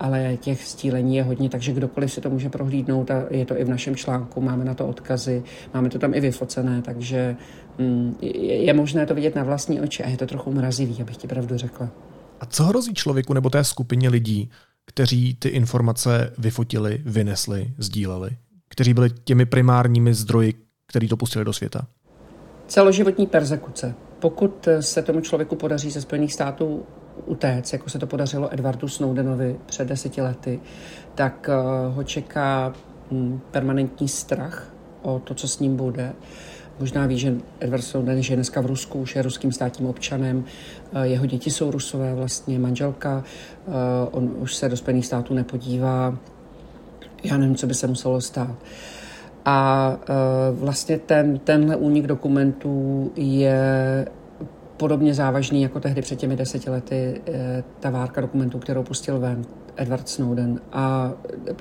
ale 0.00 0.36
těch 0.36 0.64
stílení 0.64 1.16
je 1.16 1.22
hodně, 1.22 1.48
takže 1.48 1.72
kdokoliv 1.72 2.12
si 2.12 2.20
to 2.20 2.30
může 2.30 2.48
prohlídnout 2.48 3.10
a 3.10 3.24
je 3.30 3.46
to 3.46 3.58
i 3.58 3.64
v 3.64 3.68
našem 3.68 3.96
článku, 3.96 4.40
máme 4.40 4.64
na 4.64 4.74
to 4.74 4.86
odkazy, 4.86 5.42
máme 5.74 5.88
to 5.90 5.98
tam 5.98 6.14
i 6.14 6.20
vyfocené, 6.20 6.82
takže 6.82 7.36
mm, 7.78 8.16
je 8.66 8.74
možné 8.74 9.06
to 9.06 9.14
vidět 9.14 9.34
na 9.34 9.44
vlastní 9.44 9.80
oči 9.80 10.04
a 10.04 10.08
je 10.08 10.16
to 10.16 10.26
trochu 10.26 10.52
mrazivý, 10.52 11.02
abych 11.02 11.16
ti 11.16 11.28
pravdu 11.28 11.56
řekla. 11.56 11.88
A 12.40 12.46
co 12.46 12.64
hrozí 12.64 12.94
člověku 12.94 13.34
nebo 13.34 13.50
té 13.50 13.64
skupině 13.64 14.08
lidí, 14.08 14.50
kteří 14.86 15.34
ty 15.34 15.48
informace 15.48 16.32
vyfotili, 16.38 17.02
vynesli, 17.04 17.72
sdíleli, 17.78 18.30
kteří 18.68 18.94
byli 18.94 19.10
těmi 19.24 19.46
primárními 19.46 20.14
zdroji, 20.14 20.54
který 20.86 21.08
to 21.08 21.16
pustili 21.16 21.44
do 21.44 21.52
světa? 21.52 21.86
Celoživotní 22.66 23.26
persekuce. 23.26 23.94
Pokud 24.18 24.68
se 24.80 25.02
tomu 25.02 25.20
člověku 25.20 25.56
podaří 25.56 25.90
ze 25.90 26.00
Spojených 26.00 26.32
států 26.32 26.82
utéct, 27.26 27.72
jako 27.72 27.90
se 27.90 27.98
to 27.98 28.06
podařilo 28.06 28.54
Edwardu 28.54 28.88
Snowdenovi 28.88 29.56
před 29.66 29.88
deseti 29.88 30.22
lety, 30.22 30.60
tak 31.14 31.48
eh, 31.48 31.54
ho 31.88 32.04
čeká 32.04 32.74
hm, 33.10 33.40
permanentní 33.50 34.08
strach 34.08 34.72
o 35.02 35.18
to, 35.18 35.34
co 35.34 35.48
s 35.48 35.58
ním 35.58 35.76
bude. 35.76 36.12
Možná 36.80 37.06
ví, 37.06 37.18
že 37.18 37.34
Edward 37.60 37.84
Snowden 37.84 38.18
je 38.18 38.36
dneska 38.36 38.60
v 38.60 38.66
Rusku, 38.66 39.00
už 39.00 39.16
je 39.16 39.22
ruským 39.22 39.52
státním 39.52 39.88
občanem, 39.88 40.44
eh, 40.92 41.06
jeho 41.06 41.26
děti 41.26 41.50
jsou 41.50 41.70
rusové 41.70 42.14
vlastně, 42.14 42.58
manželka, 42.58 43.24
eh, 43.24 43.70
on 44.10 44.34
už 44.38 44.54
se 44.54 44.68
do 44.68 44.76
Spojených 44.76 45.06
států 45.06 45.34
nepodívá, 45.34 46.18
já 47.24 47.36
nevím, 47.36 47.56
co 47.56 47.66
by 47.66 47.74
se 47.74 47.86
muselo 47.86 48.20
stát. 48.20 48.56
A 49.46 49.96
vlastně 50.52 50.98
ten, 50.98 51.38
tenhle 51.38 51.76
únik 51.76 52.06
dokumentů 52.06 53.12
je 53.16 54.06
podobně 54.76 55.14
závažný 55.14 55.62
jako 55.62 55.80
tehdy 55.80 56.02
před 56.02 56.16
těmi 56.16 56.36
deseti 56.36 56.70
lety 56.70 57.20
eh, 57.26 57.64
ta 57.80 57.90
várka 57.90 58.20
dokumentů, 58.20 58.58
kterou 58.58 58.82
pustil 58.82 59.20
ven 59.20 59.44
Edward 59.76 60.08
Snowden. 60.08 60.60
A 60.72 61.12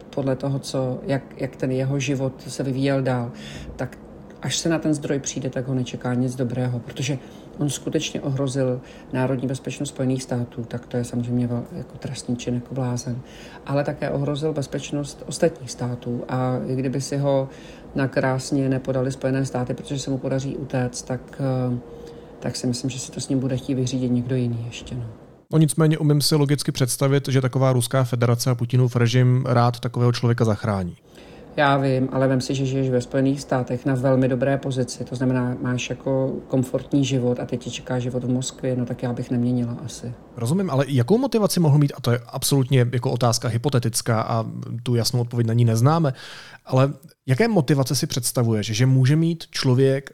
podle 0.10 0.36
toho, 0.36 0.60
co, 0.60 1.00
jak, 1.04 1.42
jak 1.42 1.56
ten 1.56 1.72
jeho 1.72 2.00
život 2.00 2.34
se 2.48 2.64
vyvíjel 2.64 3.02
dál, 3.02 3.32
tak 3.76 3.98
až 4.42 4.58
se 4.58 4.70
na 4.70 4.80
ten 4.80 4.94
zdroj 4.94 5.20
přijde, 5.20 5.50
tak 5.50 5.68
ho 5.68 5.74
nečeká 5.74 6.14
nic 6.14 6.36
dobrého, 6.36 6.80
protože 6.80 7.18
on 7.58 7.70
skutečně 7.70 8.22
ohrozil 8.22 8.82
národní 9.14 9.48
bezpečnost 9.48 9.90
Spojených 9.90 10.24
států, 10.24 10.64
tak 10.64 10.86
to 10.86 10.98
je 10.98 11.04
samozřejmě 11.04 11.50
jako 11.72 11.98
trestný 11.98 12.38
čin, 12.38 12.56
jako 12.56 12.76
blázen, 12.76 13.22
ale 13.66 13.84
také 13.84 14.10
ohrozil 14.10 14.54
bezpečnost 14.54 15.24
ostatních 15.26 15.72
států 15.72 16.24
a 16.28 16.60
kdyby 16.76 17.02
si 17.02 17.18
ho 17.18 17.50
nakrásně 17.96 18.70
nepodali 18.70 19.12
Spojené 19.12 19.46
státy, 19.46 19.74
protože 19.74 20.00
se 20.00 20.10
mu 20.10 20.18
podaří 20.18 20.58
utéct, 20.58 21.02
tak 21.02 21.42
uh, 21.70 21.78
tak 22.44 22.56
si 22.56 22.68
myslím, 22.68 22.90
že 22.90 23.00
si 23.00 23.12
to 23.12 23.22
s 23.22 23.30
ním 23.30 23.40
bude 23.40 23.58
chtít 23.58 23.74
vyřídit 23.74 24.12
někdo 24.12 24.36
jiný 24.36 24.64
ještě. 24.66 24.96
No. 24.96 25.06
No 25.52 25.60
nicméně 25.60 25.98
umím 25.98 26.22
si 26.22 26.36
logicky 26.36 26.72
představit, 26.72 27.28
že 27.28 27.42
taková 27.42 27.74
Ruská 27.74 28.04
federace 28.04 28.50
a 28.50 28.56
Putinův 28.56 28.96
režim 28.96 29.46
rád 29.48 29.80
takového 29.80 30.12
člověka 30.12 30.46
zachrání. 30.46 30.98
Já 31.58 31.78
vím, 31.78 32.10
ale 32.12 32.28
vím 32.28 32.42
si, 32.42 32.56
že 32.56 32.66
žiješ 32.66 32.90
ve 32.90 33.02
Spojených 33.02 33.42
státech 33.42 33.86
na 33.86 33.96
velmi 33.96 34.28
dobré 34.28 34.58
pozici. 34.58 35.06
To 35.06 35.16
znamená, 35.16 35.58
máš 35.62 35.90
jako 35.90 36.34
komfortní 36.48 37.06
život 37.06 37.40
a 37.40 37.46
teď 37.46 37.64
ti 37.64 37.72
čeká 37.72 38.00
život 38.00 38.24
v 38.24 38.30
Moskvě, 38.30 38.76
no 38.76 38.86
tak 38.86 39.04
já 39.04 39.14
bych 39.14 39.32
neměnila 39.32 39.78
asi. 39.86 40.14
Rozumím, 40.38 40.70
ale 40.70 40.86
jakou 40.88 41.18
motivaci 41.18 41.60
mohl 41.60 41.78
mít, 41.78 41.94
a 41.96 42.02
to 42.02 42.12
je 42.12 42.20
absolutně 42.28 42.88
jako 42.92 43.12
otázka 43.12 43.48
hypotetická 43.48 44.22
a 44.22 44.46
tu 44.84 44.96
jasnou 44.96 45.22
odpověď 45.22 45.48
na 45.48 45.54
ní 45.54 45.66
neznáme, 45.66 46.14
ale 46.66 46.94
jaké 47.26 47.48
motivace 47.48 47.96
si 47.96 48.08
představuješ, 48.08 48.68
že 48.68 48.86
může 48.86 49.16
mít 49.16 49.44
člověk 49.52 50.12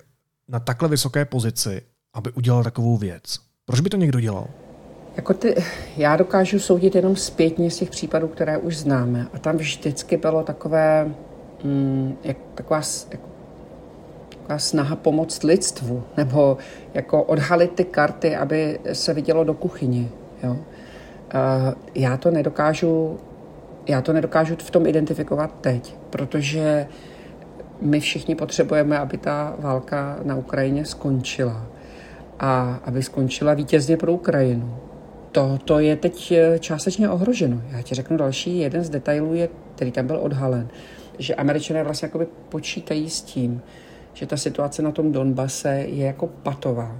na 0.47 0.59
takhle 0.59 0.89
vysoké 0.89 1.25
pozici, 1.25 1.81
aby 2.13 2.31
udělal 2.31 2.63
takovou 2.63 2.97
věc? 2.97 3.39
Proč 3.65 3.79
by 3.79 3.89
to 3.89 3.97
někdo 3.97 4.19
dělal? 4.19 4.47
Jako 5.15 5.33
ty, 5.33 5.55
já 5.97 6.15
dokážu 6.15 6.59
soudit 6.59 6.95
jenom 6.95 7.15
zpětně 7.15 7.71
z 7.71 7.77
těch 7.77 7.89
případů, 7.89 8.27
které 8.27 8.57
už 8.57 8.77
známe. 8.77 9.27
A 9.33 9.39
tam 9.39 9.57
vždycky 9.57 10.17
bylo 10.17 10.43
takové, 10.43 11.11
mm, 11.63 12.17
jak, 12.23 12.37
taková, 12.55 12.81
jako, 13.11 13.29
taková 14.29 14.59
snaha 14.59 14.95
pomoct 14.95 15.43
lidstvu, 15.43 16.03
nebo 16.17 16.57
jako 16.93 17.23
odhalit 17.23 17.71
ty 17.71 17.83
karty, 17.83 18.35
aby 18.35 18.79
se 18.93 19.13
vidělo 19.13 19.43
do 19.43 19.53
kuchyně. 19.53 20.09
Jo? 20.43 20.51
Uh, 20.51 20.59
já 21.95 22.17
to 22.17 22.31
nedokážu 22.31 23.19
já 23.87 24.01
to 24.01 24.13
nedokážu 24.13 24.55
v 24.55 24.71
tom 24.71 24.85
identifikovat 24.85 25.51
teď, 25.61 25.95
protože 26.09 26.87
my 27.81 27.99
všichni 27.99 28.35
potřebujeme, 28.35 28.99
aby 28.99 29.17
ta 29.17 29.55
válka 29.59 30.19
na 30.23 30.35
Ukrajině 30.35 30.85
skončila 30.85 31.65
a 32.39 32.79
aby 32.85 33.03
skončila 33.03 33.53
vítězně 33.53 33.97
pro 33.97 34.13
Ukrajinu. 34.13 34.77
To, 35.31 35.59
to 35.65 35.79
je 35.79 35.95
teď 35.95 36.31
eh, 36.31 36.59
částečně 36.59 37.09
ohroženo. 37.09 37.61
Já 37.71 37.81
ti 37.81 37.95
řeknu 37.95 38.17
další, 38.17 38.59
jeden 38.59 38.83
z 38.83 38.89
detailů, 38.89 39.33
je, 39.33 39.49
který 39.75 39.91
tam 39.91 40.07
byl 40.07 40.19
odhalen, 40.21 40.67
že 41.19 41.35
američané 41.35 41.83
vlastně 41.83 42.05
jakoby 42.05 42.27
počítají 42.49 43.09
s 43.09 43.21
tím, 43.21 43.61
že 44.13 44.25
ta 44.25 44.37
situace 44.37 44.81
na 44.81 44.91
tom 44.91 45.11
Donbase 45.11 45.75
je 45.75 46.05
jako 46.05 46.27
patová 46.27 46.95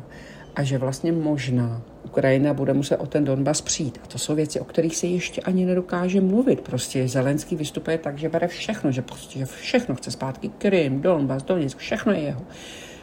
a 0.56 0.63
že 0.63 0.78
vlastně 0.78 1.12
možná 1.12 1.82
Ukrajina 2.04 2.54
bude 2.54 2.73
muset 2.73 2.97
o 2.97 3.06
ten 3.06 3.25
Donbas 3.25 3.62
přijít. 3.62 3.99
A 4.04 4.08
to 4.08 4.17
jsou 4.17 4.36
věci, 4.36 4.60
o 4.60 4.63
kterých 4.63 4.95
se 4.95 5.08
ještě 5.08 5.41
ani 5.41 5.65
nedokáže 5.65 6.21
mluvit. 6.21 6.62
Prostě 6.62 7.08
Zelenský 7.08 7.56
vystupuje 7.56 7.97
tak, 7.97 8.17
že 8.17 8.30
bere 8.30 8.47
všechno, 8.47 8.91
že 8.91 9.02
prostě 9.02 9.45
všechno 9.45 9.95
chce 9.95 10.12
zpátky. 10.12 10.49
Krym, 10.58 11.02
Donbas, 11.02 11.43
Donetsk, 11.43 11.78
všechno 11.78 12.13
je 12.13 12.19
jeho. 12.19 12.41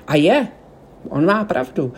A 0.07 0.16
je, 0.16 0.49
on 1.10 1.26
má 1.26 1.44
pravdu. 1.44 1.92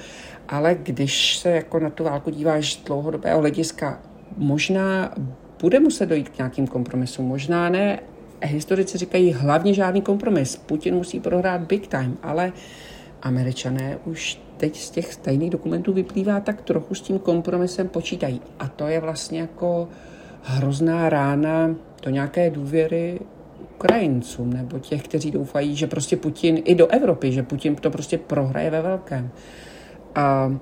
Ale 0.49 0.75
když 0.83 1.39
se 1.39 1.51
jako 1.51 1.79
na 1.79 1.91
tu 1.91 2.05
válku 2.05 2.31
díváš 2.31 2.77
dlouhodobého 2.77 3.41
hlediska, 3.41 4.01
možná 4.37 5.15
bude 5.61 5.81
muset 5.81 6.07
dojít 6.07 6.29
k 6.29 6.39
nějakým 6.39 6.67
kompromisům, 6.67 7.27
možná 7.27 7.69
ne. 7.69 8.01
Historici 8.43 8.99
říkají 8.99 9.33
hlavně 9.33 9.75
žádný 9.75 10.03
kompromis. 10.03 10.57
Putin 10.57 10.95
musí 10.95 11.21
prohrát 11.21 11.61
big 11.61 11.87
time, 11.87 12.19
ale 12.23 12.53
američané 13.23 13.99
už 14.05 14.41
teď 14.57 14.81
z 14.81 14.91
těch 14.91 15.17
tajných 15.17 15.51
dokumentů 15.51 15.93
vyplývá, 15.93 16.41
tak 16.41 16.63
trochu 16.63 16.95
s 16.95 17.01
tím 17.01 17.19
kompromisem 17.19 17.89
počítají. 17.89 18.41
A 18.59 18.69
to 18.69 18.87
je 18.87 19.01
vlastně 19.01 19.41
jako 19.41 19.89
hrozná 20.43 21.09
rána 21.09 21.75
do 22.03 22.11
nějaké 22.11 22.51
důvěry 22.51 23.21
Ukrajincům 23.79 24.53
nebo 24.53 24.79
těch, 24.79 25.03
kteří 25.03 25.31
doufají, 25.31 25.77
že 25.77 25.87
prostě 25.87 26.17
Putin 26.17 26.63
i 26.65 26.75
do 26.75 26.87
Evropy, 26.87 27.33
že 27.33 27.43
Putin 27.43 27.77
to 27.77 27.91
prostě 27.91 28.19
prohraje 28.19 28.71
ve 28.71 28.83
velkém. 28.83 29.31
A 30.15 30.57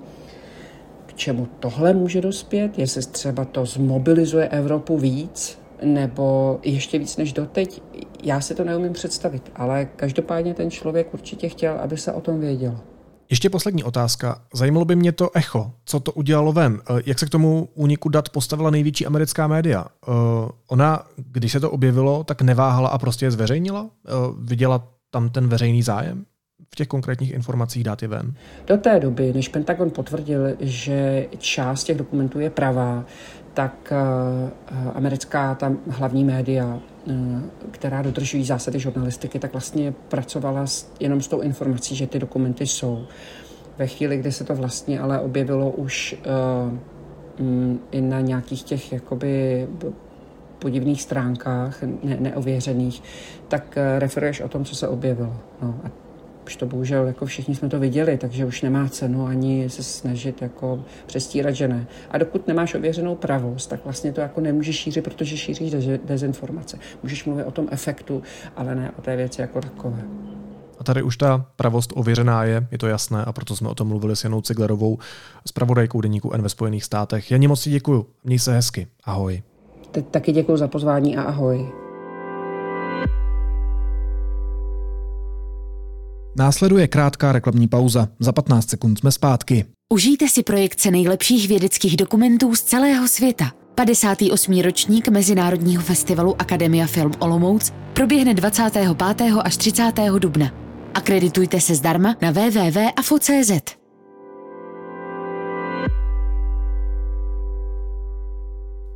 k 1.05 1.13
čemu 1.13 1.47
tohle 1.59 1.93
může 1.93 2.21
dospět, 2.21 2.79
jestli 2.79 3.01
třeba 3.01 3.45
to 3.45 3.65
zmobilizuje 3.65 4.47
Evropu 4.47 4.97
víc, 4.97 5.59
nebo 5.83 6.59
ještě 6.63 6.99
víc 6.99 7.17
než 7.17 7.33
doteď, 7.33 7.81
já 8.23 8.41
si 8.41 8.55
to 8.55 8.63
neumím 8.63 8.93
představit, 8.93 9.51
ale 9.55 9.87
každopádně 9.95 10.53
ten 10.53 10.71
člověk 10.71 11.13
určitě 11.13 11.49
chtěl, 11.49 11.73
aby 11.73 11.97
se 11.97 12.13
o 12.13 12.21
tom 12.21 12.39
vědělo. 12.39 12.77
Ještě 13.29 13.49
poslední 13.49 13.83
otázka. 13.83 14.41
Zajímalo 14.53 14.85
by 14.85 14.95
mě 14.95 15.11
to 15.11 15.37
echo. 15.37 15.71
Co 15.85 15.99
to 15.99 16.11
udělalo 16.11 16.53
ven? 16.53 16.81
Eh, 16.89 17.01
jak 17.05 17.19
se 17.19 17.25
k 17.25 17.29
tomu 17.29 17.69
úniku 17.73 18.09
dat 18.09 18.29
postavila 18.29 18.69
největší 18.69 19.05
americká 19.05 19.47
média? 19.47 19.85
Eh, 19.85 20.11
ona, 20.67 21.03
když 21.17 21.51
se 21.51 21.59
to 21.59 21.71
objevilo, 21.71 22.23
tak 22.23 22.41
neváhala 22.41 22.89
a 22.89 22.97
prostě 22.97 23.25
je 23.25 23.31
zveřejnila? 23.31 23.89
Eh, 24.05 24.11
viděla 24.39 24.87
tam 25.09 25.29
ten 25.29 25.47
veřejný 25.47 25.83
zájem? 25.83 26.25
v 26.71 26.75
těch 26.75 26.87
konkrétních 26.87 27.31
informacích 27.31 27.83
dát 27.83 28.01
je 28.01 28.07
ven? 28.07 28.33
Do 28.67 28.77
té 28.77 28.99
doby, 28.99 29.33
než 29.33 29.47
Pentagon 29.47 29.89
potvrdil, 29.89 30.41
že 30.59 31.27
část 31.37 31.83
těch 31.83 31.97
dokumentů 31.97 32.39
je 32.39 32.49
pravá, 32.49 33.05
tak 33.53 33.93
americká 34.93 35.55
tam 35.55 35.77
hlavní 35.89 36.23
média 36.25 36.79
která 37.71 38.01
dodržují 38.01 38.45
zásady 38.45 38.79
žurnalistiky, 38.79 39.39
tak 39.39 39.53
vlastně 39.53 39.93
pracovala 40.07 40.65
jenom 40.99 41.21
s 41.21 41.27
tou 41.27 41.41
informací, 41.41 41.95
že 41.95 42.07
ty 42.07 42.19
dokumenty 42.19 42.67
jsou. 42.67 43.05
Ve 43.77 43.87
chvíli, 43.87 44.17
kdy 44.17 44.31
se 44.31 44.43
to 44.43 44.55
vlastně 44.55 44.99
ale 44.99 45.19
objevilo 45.19 45.71
už 45.71 46.15
uh, 47.39 47.79
i 47.91 48.01
na 48.01 48.21
nějakých 48.21 48.63
těch 48.63 48.93
jakoby 48.93 49.67
podivných 50.59 51.01
stránkách, 51.01 51.83
ne, 52.03 52.17
neověřených, 52.19 53.03
tak 53.47 53.77
uh, 53.77 53.99
referuješ 53.99 54.41
o 54.41 54.47
tom, 54.47 54.65
co 54.65 54.75
se 54.75 54.87
objevilo. 54.87 55.35
No, 55.61 55.79
a 55.83 56.06
už 56.47 56.55
to 56.55 56.65
bohužel 56.65 57.07
jako 57.07 57.25
všichni 57.25 57.55
jsme 57.55 57.69
to 57.69 57.79
viděli, 57.79 58.17
takže 58.17 58.45
už 58.45 58.61
nemá 58.61 58.89
cenu 58.89 59.25
ani 59.25 59.69
se 59.69 59.83
snažit 59.83 60.41
jako 60.41 60.83
přestírat, 61.05 61.55
že 61.55 61.67
ne. 61.67 61.87
A 62.11 62.17
dokud 62.17 62.47
nemáš 62.47 62.73
ověřenou 62.73 63.15
pravost, 63.15 63.69
tak 63.69 63.83
vlastně 63.83 64.13
to 64.13 64.21
jako 64.21 64.41
nemůžeš 64.41 64.75
šířit, 64.75 65.03
protože 65.03 65.37
šíříš 65.37 65.71
dezinformace. 66.05 66.77
Můžeš 67.03 67.25
mluvit 67.25 67.43
o 67.43 67.51
tom 67.51 67.67
efektu, 67.71 68.23
ale 68.55 68.75
ne 68.75 68.91
o 68.99 69.01
té 69.01 69.15
věci 69.15 69.41
jako 69.41 69.61
takové. 69.61 70.01
A 70.79 70.83
tady 70.83 71.03
už 71.03 71.17
ta 71.17 71.45
pravost 71.55 71.93
ověřená 71.95 72.43
je, 72.43 72.67
je 72.71 72.77
to 72.77 72.87
jasné, 72.87 73.25
a 73.25 73.31
proto 73.31 73.55
jsme 73.55 73.69
o 73.69 73.75
tom 73.75 73.87
mluvili 73.87 74.15
s 74.15 74.23
Janou 74.23 74.41
Ciglerovou, 74.41 74.97
s 75.45 75.51
pravodajkou 75.51 76.01
deníku 76.01 76.33
N 76.33 76.41
ve 76.41 76.49
Spojených 76.49 76.83
státech. 76.83 77.31
Janě 77.31 77.47
moc 77.47 77.61
si 77.61 77.69
děkuju, 77.69 78.05
měj 78.23 78.39
se 78.39 78.53
hezky, 78.53 78.87
ahoj. 79.03 79.43
Teď 79.91 80.05
taky 80.07 80.31
děkuji 80.31 80.57
za 80.57 80.67
pozvání 80.67 81.17
a 81.17 81.21
ahoj. 81.21 81.86
Následuje 86.37 86.87
krátká 86.87 87.31
reklamní 87.31 87.67
pauza. 87.67 88.07
Za 88.19 88.31
15 88.31 88.69
sekund 88.69 88.99
jsme 88.99 89.11
zpátky. 89.11 89.65
Užijte 89.93 90.29
si 90.29 90.43
projekce 90.43 90.91
nejlepších 90.91 91.47
vědeckých 91.47 91.97
dokumentů 91.97 92.55
z 92.55 92.61
celého 92.61 93.07
světa. 93.07 93.51
58. 93.75 94.61
ročník 94.61 95.07
Mezinárodního 95.07 95.83
festivalu 95.83 96.41
Akademia 96.41 96.87
Film 96.87 97.11
Olomouc 97.19 97.73
proběhne 97.93 98.33
25. 98.33 99.33
až 99.43 99.57
30. 99.57 99.91
dubna. 100.19 100.51
Akreditujte 100.93 101.61
se 101.61 101.75
zdarma 101.75 102.15
na 102.21 102.31
www.afo.cz. 102.31 103.51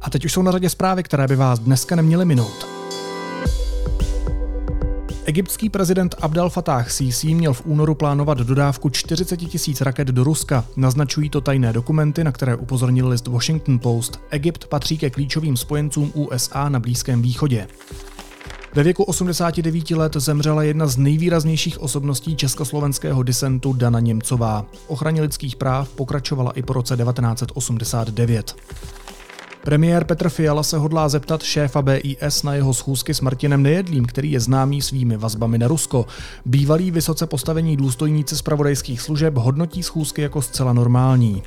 A 0.01 0.09
teď 0.09 0.25
už 0.25 0.33
jsou 0.33 0.41
na 0.41 0.51
řadě 0.51 0.69
zprávy, 0.69 1.03
které 1.03 1.27
by 1.27 1.35
vás 1.35 1.59
dneska 1.59 1.95
neměly 1.95 2.25
minout. 2.25 2.80
Egyptský 5.31 5.69
prezident 5.69 6.15
Abdel 6.21 6.49
Fattah 6.49 6.91
Sisi 6.91 7.33
měl 7.33 7.53
v 7.53 7.61
únoru 7.65 7.95
plánovat 7.95 8.37
dodávku 8.37 8.89
40 8.89 9.37
tisíc 9.37 9.81
raket 9.81 10.07
do 10.07 10.23
Ruska. 10.23 10.65
Naznačují 10.75 11.29
to 11.29 11.41
tajné 11.41 11.73
dokumenty, 11.73 12.23
na 12.23 12.31
které 12.31 12.55
upozornil 12.55 13.07
list 13.07 13.27
Washington 13.27 13.79
Post. 13.79 14.19
Egypt 14.29 14.65
patří 14.65 14.97
ke 14.97 15.09
klíčovým 15.09 15.57
spojencům 15.57 16.11
USA 16.15 16.69
na 16.69 16.79
Blízkém 16.79 17.21
východě. 17.21 17.67
Ve 18.73 18.83
věku 18.83 19.03
89 19.03 19.91
let 19.91 20.13
zemřela 20.15 20.63
jedna 20.63 20.87
z 20.87 20.97
nejvýraznějších 20.97 21.81
osobností 21.81 22.35
československého 22.35 23.23
disentu 23.23 23.73
Dana 23.73 23.99
Němcová. 23.99 24.65
Ochraně 24.87 25.21
lidských 25.21 25.55
práv 25.55 25.89
pokračovala 25.89 26.51
i 26.51 26.61
po 26.61 26.73
roce 26.73 26.97
1989. 26.97 28.55
Premiér 29.63 30.03
Petr 30.03 30.29
Fiala 30.29 30.63
se 30.63 30.77
hodlá 30.77 31.09
zeptat 31.09 31.43
šéfa 31.43 31.81
BIS 31.81 32.43
na 32.43 32.53
jeho 32.53 32.73
schůzky 32.73 33.13
s 33.13 33.21
Martinem 33.21 33.63
Nejedlým, 33.63 34.05
který 34.05 34.31
je 34.31 34.39
známý 34.39 34.81
svými 34.81 35.17
vazbami 35.17 35.57
na 35.57 35.67
Rusko. 35.67 36.05
Bývalí 36.45 36.91
vysoce 36.91 37.27
postavení 37.27 37.77
důstojníci 37.77 38.37
zpravodajských 38.37 39.01
služeb 39.01 39.37
hodnotí 39.37 39.83
schůzky 39.83 40.21
jako 40.21 40.41
zcela 40.41 40.73
normální. 40.73 41.43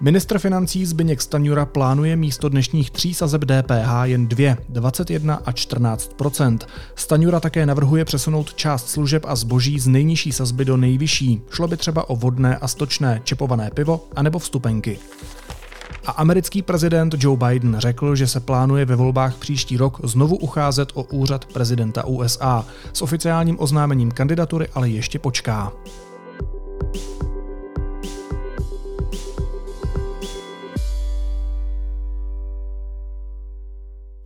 Ministr 0.00 0.38
financí 0.38 0.86
Zbyněk 0.86 1.20
Stanjura 1.20 1.66
plánuje 1.66 2.16
místo 2.16 2.48
dnešních 2.48 2.90
tří 2.90 3.14
sazeb 3.14 3.44
DPH 3.44 4.04
jen 4.04 4.28
dvě, 4.28 4.56
21 4.68 5.34
a 5.34 5.52
14% 5.52 6.58
Stanjura 6.94 7.40
také 7.40 7.66
navrhuje 7.66 8.04
přesunout 8.04 8.54
část 8.54 8.88
služeb 8.88 9.24
a 9.28 9.36
zboží 9.36 9.80
z 9.80 9.86
nejnižší 9.86 10.32
sazby 10.32 10.64
do 10.64 10.76
nejvyšší. 10.76 11.42
Šlo 11.50 11.68
by 11.68 11.76
třeba 11.76 12.10
o 12.10 12.16
vodné 12.16 12.56
a 12.56 12.68
stočné, 12.68 13.20
čepované 13.24 13.70
pivo 13.74 14.08
anebo 14.16 14.38
vstupenky. 14.38 14.98
A 16.06 16.10
americký 16.10 16.62
prezident 16.62 17.14
Joe 17.18 17.36
Biden 17.36 17.76
řekl, 17.78 18.16
že 18.16 18.26
se 18.26 18.40
plánuje 18.40 18.84
ve 18.84 18.96
volbách 18.96 19.36
příští 19.36 19.76
rok 19.76 20.00
znovu 20.04 20.36
ucházet 20.36 20.88
o 20.94 21.02
úřad 21.02 21.44
prezidenta 21.44 22.04
USA. 22.06 22.64
S 22.92 23.02
oficiálním 23.02 23.56
oznámením 23.60 24.10
kandidatury 24.10 24.68
ale 24.74 24.88
ještě 24.88 25.18
počká. 25.18 25.72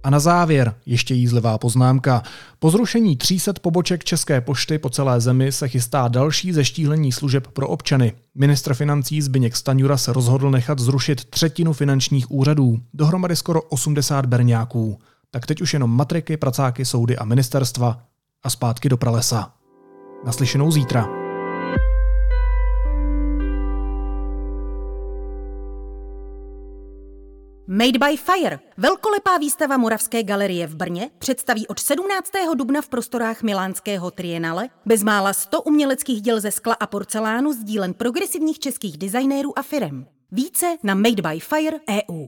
A 0.05 0.11
na 0.11 0.21
závěr 0.21 0.75
ještě 0.87 1.14
jízlivá 1.14 1.59
poznámka. 1.59 2.23
Po 2.59 2.71
zrušení 2.71 3.17
300 3.17 3.53
poboček 3.61 4.05
České 4.05 4.40
pošty 4.40 4.79
po 4.79 4.90
celé 4.90 5.21
zemi 5.21 5.53
se 5.53 5.69
chystá 5.69 6.09
další 6.09 6.53
zeštíhlení 6.53 7.12
služeb 7.12 7.47
pro 7.47 7.69
občany. 7.69 8.12
Ministr 8.35 8.75
financí 8.75 9.23
Zbyněk 9.23 9.57
Staňura 9.57 9.97
se 9.97 10.12
rozhodl 10.12 10.51
nechat 10.51 10.79
zrušit 10.79 11.25
třetinu 11.25 11.73
finančních 11.73 12.31
úřadů, 12.31 12.79
dohromady 12.95 13.37
skoro 13.37 13.62
80 13.62 14.27
berňáků. 14.27 14.99
Tak 15.31 15.47
teď 15.47 15.61
už 15.61 15.73
jenom 15.73 15.97
matriky, 15.97 16.37
pracáky, 16.37 16.85
soudy 16.85 17.17
a 17.17 17.25
ministerstva 17.25 18.03
a 18.43 18.51
zpátky 18.51 18.88
do 18.88 18.97
pralesa. 18.97 19.53
Naslyšenou 20.27 20.71
zítra. 20.71 21.23
Made 27.66 27.98
by 27.98 28.16
Fire. 28.16 28.59
Velkolepá 28.77 29.38
výstava 29.38 29.77
Moravské 29.77 30.22
galerie 30.22 30.66
v 30.66 30.77
Brně 30.77 31.11
představí 31.18 31.66
od 31.66 31.81
17. 31.81 32.31
dubna 32.55 32.83
v 32.83 32.88
prostorách 32.88 33.42
Milánského 33.42 34.11
trienale 34.11 34.68
bezmála 34.87 35.33
100 35.33 35.62
uměleckých 35.62 36.22
děl 36.22 36.40
ze 36.40 36.50
skla 36.50 36.74
a 36.74 36.87
porcelánu 36.87 37.53
z 37.53 37.64
dílen 37.64 37.94
progresivních 37.94 38.59
českých 38.59 38.98
designérů 38.98 39.59
a 39.59 39.62
firem. 39.62 40.07
Více 40.33 40.77
na 40.83 40.94
Made 40.94 41.22
by 41.22 41.40
Fire 41.40 41.79
EU. 41.90 42.27